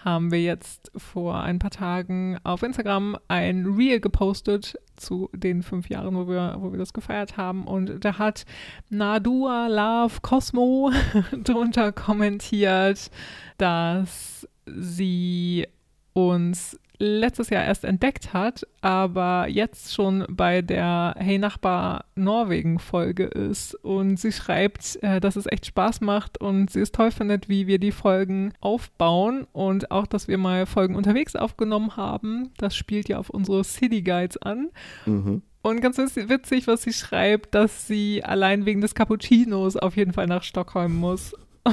[0.03, 5.89] haben wir jetzt vor ein paar Tagen auf Instagram ein Reel gepostet zu den fünf
[5.89, 7.65] Jahren, wo wir, wo wir das gefeiert haben.
[7.65, 8.45] Und da hat
[8.89, 10.91] Nadua Love Cosmo
[11.43, 13.11] drunter kommentiert,
[13.57, 15.67] dass sie
[16.13, 23.25] uns letztes Jahr erst entdeckt hat, aber jetzt schon bei der Hey Nachbar Norwegen Folge
[23.25, 23.73] ist.
[23.73, 27.65] Und sie schreibt, äh, dass es echt Spaß macht und sie es toll findet, wie
[27.65, 32.51] wir die Folgen aufbauen und auch, dass wir mal Folgen unterwegs aufgenommen haben.
[32.57, 34.69] Das spielt ja auf unsere City Guides an.
[35.05, 35.41] Mhm.
[35.63, 40.27] Und ganz witzig, was sie schreibt, dass sie allein wegen des Cappuccinos auf jeden Fall
[40.27, 41.35] nach Stockholm muss.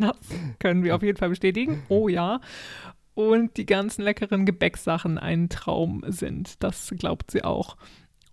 [0.00, 0.16] Das
[0.60, 1.82] können wir auf jeden Fall bestätigen.
[1.88, 2.40] Oh ja.
[3.18, 6.62] Und die ganzen leckeren Gebäcksachen ein Traum sind.
[6.62, 7.76] Das glaubt sie auch.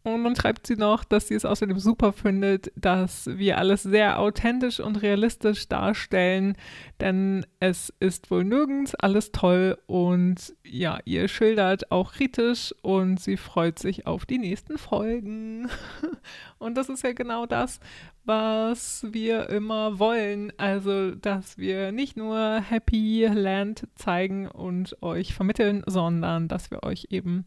[0.05, 4.19] Und dann schreibt sie noch, dass sie es außerdem super findet, dass wir alles sehr
[4.19, 6.55] authentisch und realistisch darstellen,
[6.99, 13.35] denn es ist wohl nirgends alles toll und ja, ihr schildert auch kritisch und sie
[13.35, 15.69] freut sich auf die nächsten Folgen.
[16.59, 17.79] Und das ist ja genau das,
[18.23, 20.51] was wir immer wollen.
[20.57, 27.07] Also, dass wir nicht nur Happy Land zeigen und euch vermitteln, sondern dass wir euch
[27.11, 27.45] eben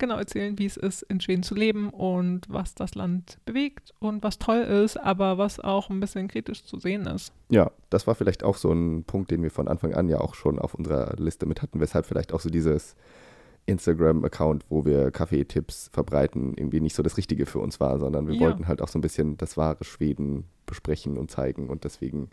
[0.00, 4.24] genau erzählen, wie es ist, in Schweden zu leben und was das Land bewegt und
[4.24, 7.32] was toll ist, aber was auch ein bisschen kritisch zu sehen ist.
[7.48, 10.34] Ja, das war vielleicht auch so ein Punkt, den wir von Anfang an ja auch
[10.34, 12.96] schon auf unserer Liste mit hatten, weshalb vielleicht auch so dieses
[13.66, 18.34] Instagram-Account, wo wir Kaffeetipps verbreiten, irgendwie nicht so das Richtige für uns war, sondern wir
[18.34, 18.40] ja.
[18.40, 22.30] wollten halt auch so ein bisschen das wahre Schweden besprechen und zeigen und deswegen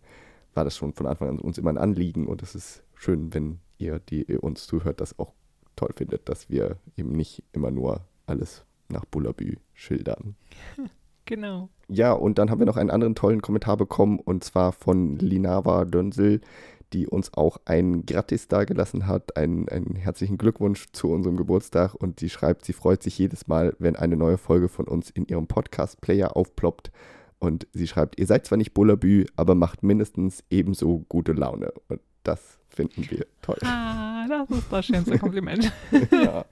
[0.53, 3.59] war das schon von Anfang an uns immer ein Anliegen und es ist schön, wenn
[3.77, 5.33] ihr, die ihr uns zuhört, das auch
[5.77, 10.35] toll findet, dass wir eben nicht immer nur alles nach Bullabü schildern.
[11.27, 11.67] Genau.
[11.89, 15.83] Ja, und dann haben wir noch einen anderen tollen Kommentar bekommen und zwar von Linava
[15.83, 16.39] Dönsel,
[16.93, 22.19] die uns auch ein Gratis dagelassen hat, einen, einen herzlichen Glückwunsch zu unserem Geburtstag und
[22.19, 25.47] sie schreibt, sie freut sich jedes Mal, wenn eine neue Folge von uns in ihrem
[25.47, 26.91] Podcast-Player aufploppt
[27.39, 31.99] und sie schreibt, ihr seid zwar nicht Bullabü, aber macht mindestens ebenso gute Laune und
[32.27, 33.57] das finden wir toll.
[33.63, 35.71] Ah, das ist das schönste Kompliment.
[36.11, 36.45] ja.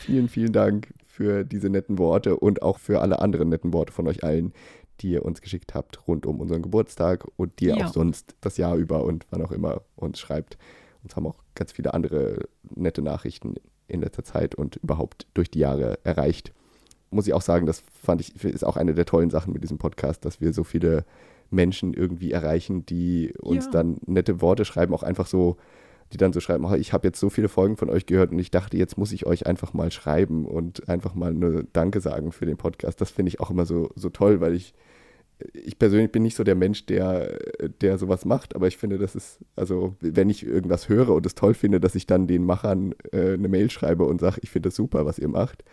[0.00, 4.06] Vielen, vielen Dank für diese netten Worte und auch für alle anderen netten Worte von
[4.06, 4.52] euch allen,
[5.00, 7.86] die ihr uns geschickt habt rund um unseren Geburtstag und die ihr ja.
[7.86, 10.58] auch sonst das Jahr über und wann auch immer uns schreibt.
[11.02, 13.54] Uns haben auch ganz viele andere nette Nachrichten
[13.88, 16.52] in letzter Zeit und überhaupt durch die Jahre erreicht.
[17.10, 19.78] Muss ich auch sagen, das fand ich, ist auch eine der tollen Sachen mit diesem
[19.78, 21.04] Podcast, dass wir so viele
[21.54, 23.70] Menschen irgendwie erreichen, die uns ja.
[23.70, 25.56] dann nette Worte schreiben, auch einfach so,
[26.12, 28.38] die dann so schreiben, oh, ich habe jetzt so viele Folgen von euch gehört und
[28.38, 32.32] ich dachte, jetzt muss ich euch einfach mal schreiben und einfach mal nur Danke sagen
[32.32, 33.00] für den Podcast.
[33.00, 34.74] Das finde ich auch immer so, so toll, weil ich,
[35.52, 37.38] ich persönlich bin nicht so der Mensch, der,
[37.80, 41.34] der sowas macht, aber ich finde, das ist, also wenn ich irgendwas höre und es
[41.34, 44.68] toll finde, dass ich dann den Machern äh, eine Mail schreibe und sage, ich finde
[44.68, 45.64] das super, was ihr macht.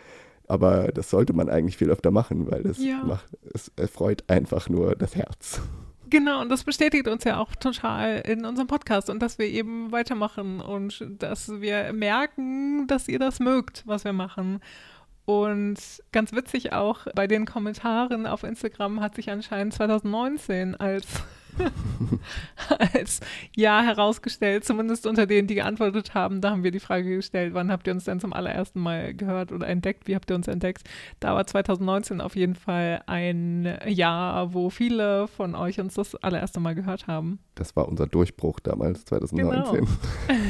[0.52, 3.02] Aber das sollte man eigentlich viel öfter machen, weil das ja.
[3.04, 3.24] macht,
[3.54, 5.62] es erfreut einfach nur das Herz.
[6.10, 9.92] Genau, und das bestätigt uns ja auch total in unserem Podcast und dass wir eben
[9.92, 14.60] weitermachen und dass wir merken, dass ihr das mögt, was wir machen.
[15.24, 15.78] Und
[16.12, 21.06] ganz witzig auch, bei den Kommentaren auf Instagram hat sich anscheinend 2019 als,
[22.94, 23.20] als
[23.54, 26.40] Jahr herausgestellt, zumindest unter denen, die geantwortet haben.
[26.40, 29.52] Da haben wir die Frage gestellt, wann habt ihr uns denn zum allerersten Mal gehört
[29.52, 30.06] oder entdeckt?
[30.08, 30.82] Wie habt ihr uns entdeckt?
[31.20, 36.60] Da war 2019 auf jeden Fall ein Jahr, wo viele von euch uns das allererste
[36.60, 37.38] Mal gehört haben.
[37.54, 39.86] Das war unser Durchbruch damals, 2019.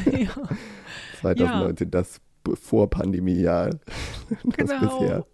[0.05, 0.19] Genau.
[0.19, 0.31] ja.
[1.21, 1.91] 2019, ja.
[1.91, 2.21] das
[2.61, 3.71] vor Pandemie-Jahr.
[3.71, 4.99] Das genau.
[4.99, 5.27] bisher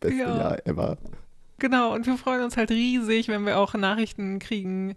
[0.00, 0.36] beste ja.
[0.36, 0.98] Jahr ever.
[1.58, 4.94] Genau, und wir freuen uns halt riesig, wenn wir auch Nachrichten kriegen,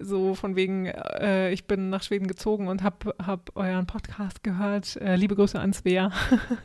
[0.00, 4.96] so von wegen, äh, ich bin nach Schweden gezogen und habe hab euren Podcast gehört.
[4.96, 6.10] Äh, liebe Grüße an Svea.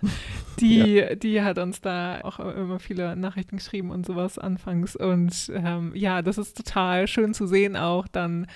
[0.59, 1.15] die, ja.
[1.15, 4.95] die hat uns da auch immer viele Nachrichten geschrieben und sowas anfangs.
[4.95, 8.47] Und ähm, ja, das ist total schön zu sehen auch dann,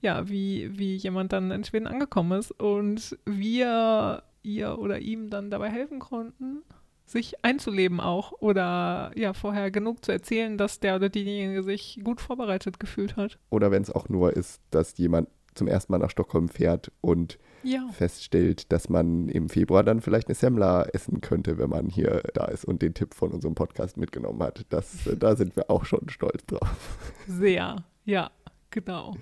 [0.00, 2.52] ja, wie, wie jemand dann in Schweden angekommen ist.
[2.52, 6.62] Und wir ihr oder ihm dann dabei helfen konnten,
[7.04, 12.20] sich einzuleben auch oder ja, vorher genug zu erzählen, dass der oder diejenige sich gut
[12.20, 13.38] vorbereitet gefühlt hat.
[13.50, 17.38] Oder wenn es auch nur ist, dass jemand zum ersten Mal nach Stockholm fährt und
[17.62, 17.86] ja.
[17.92, 22.46] feststellt, dass man im Februar dann vielleicht eine Semmler essen könnte, wenn man hier da
[22.46, 24.64] ist und den Tipp von unserem Podcast mitgenommen hat.
[24.70, 26.98] Das, da sind wir auch schon stolz drauf.
[27.26, 28.30] Sehr, ja,
[28.70, 29.14] genau.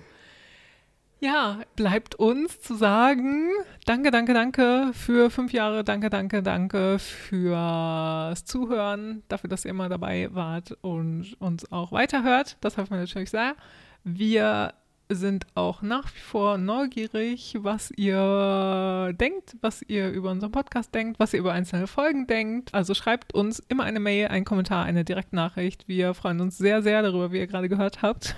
[1.23, 3.51] Ja, bleibt uns zu sagen,
[3.85, 9.87] danke, danke, danke für fünf Jahre, danke, danke, danke fürs Zuhören, dafür, dass ihr immer
[9.87, 12.57] dabei wart und uns auch weiterhört.
[12.61, 13.55] Das hoffen wir natürlich sehr.
[14.03, 14.73] Wir
[15.15, 21.19] sind auch nach wie vor neugierig, was ihr denkt, was ihr über unseren Podcast denkt,
[21.19, 22.73] was ihr über einzelne Folgen denkt.
[22.73, 25.87] Also schreibt uns immer eine Mail, einen Kommentar, eine Direktnachricht.
[25.87, 28.35] Wir freuen uns sehr, sehr darüber, wie ihr gerade gehört habt.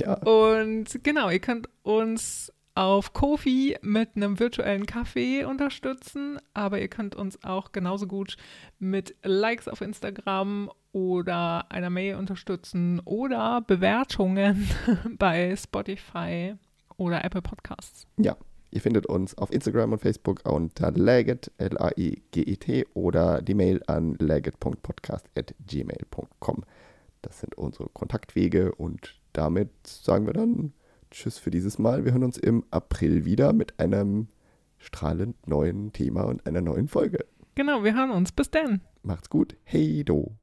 [0.00, 0.14] Ja.
[0.24, 7.16] Und genau, ihr könnt uns auf Kofi mit einem virtuellen Kaffee unterstützen, aber ihr könnt
[7.16, 8.36] uns auch genauso gut
[8.78, 14.70] mit Likes auf Instagram oder einer Mail unterstützen oder Bewertungen
[15.18, 16.54] bei Spotify
[16.96, 18.06] oder Apple Podcasts.
[18.16, 18.36] Ja,
[18.70, 26.64] ihr findet uns auf Instagram und Facebook unter Laget, L-A-I-G-E-T oder die Mail an laget.podcast.gmail.com.
[27.22, 30.74] Das sind unsere Kontaktwege und damit sagen wir dann
[31.10, 32.04] Tschüss für dieses Mal.
[32.04, 34.28] Wir hören uns im April wieder mit einem
[34.78, 37.24] strahlend neuen Thema und einer neuen Folge.
[37.54, 38.32] Genau, wir hören uns.
[38.32, 38.82] Bis dann.
[39.02, 39.56] Macht's gut.
[39.64, 40.36] Hey do.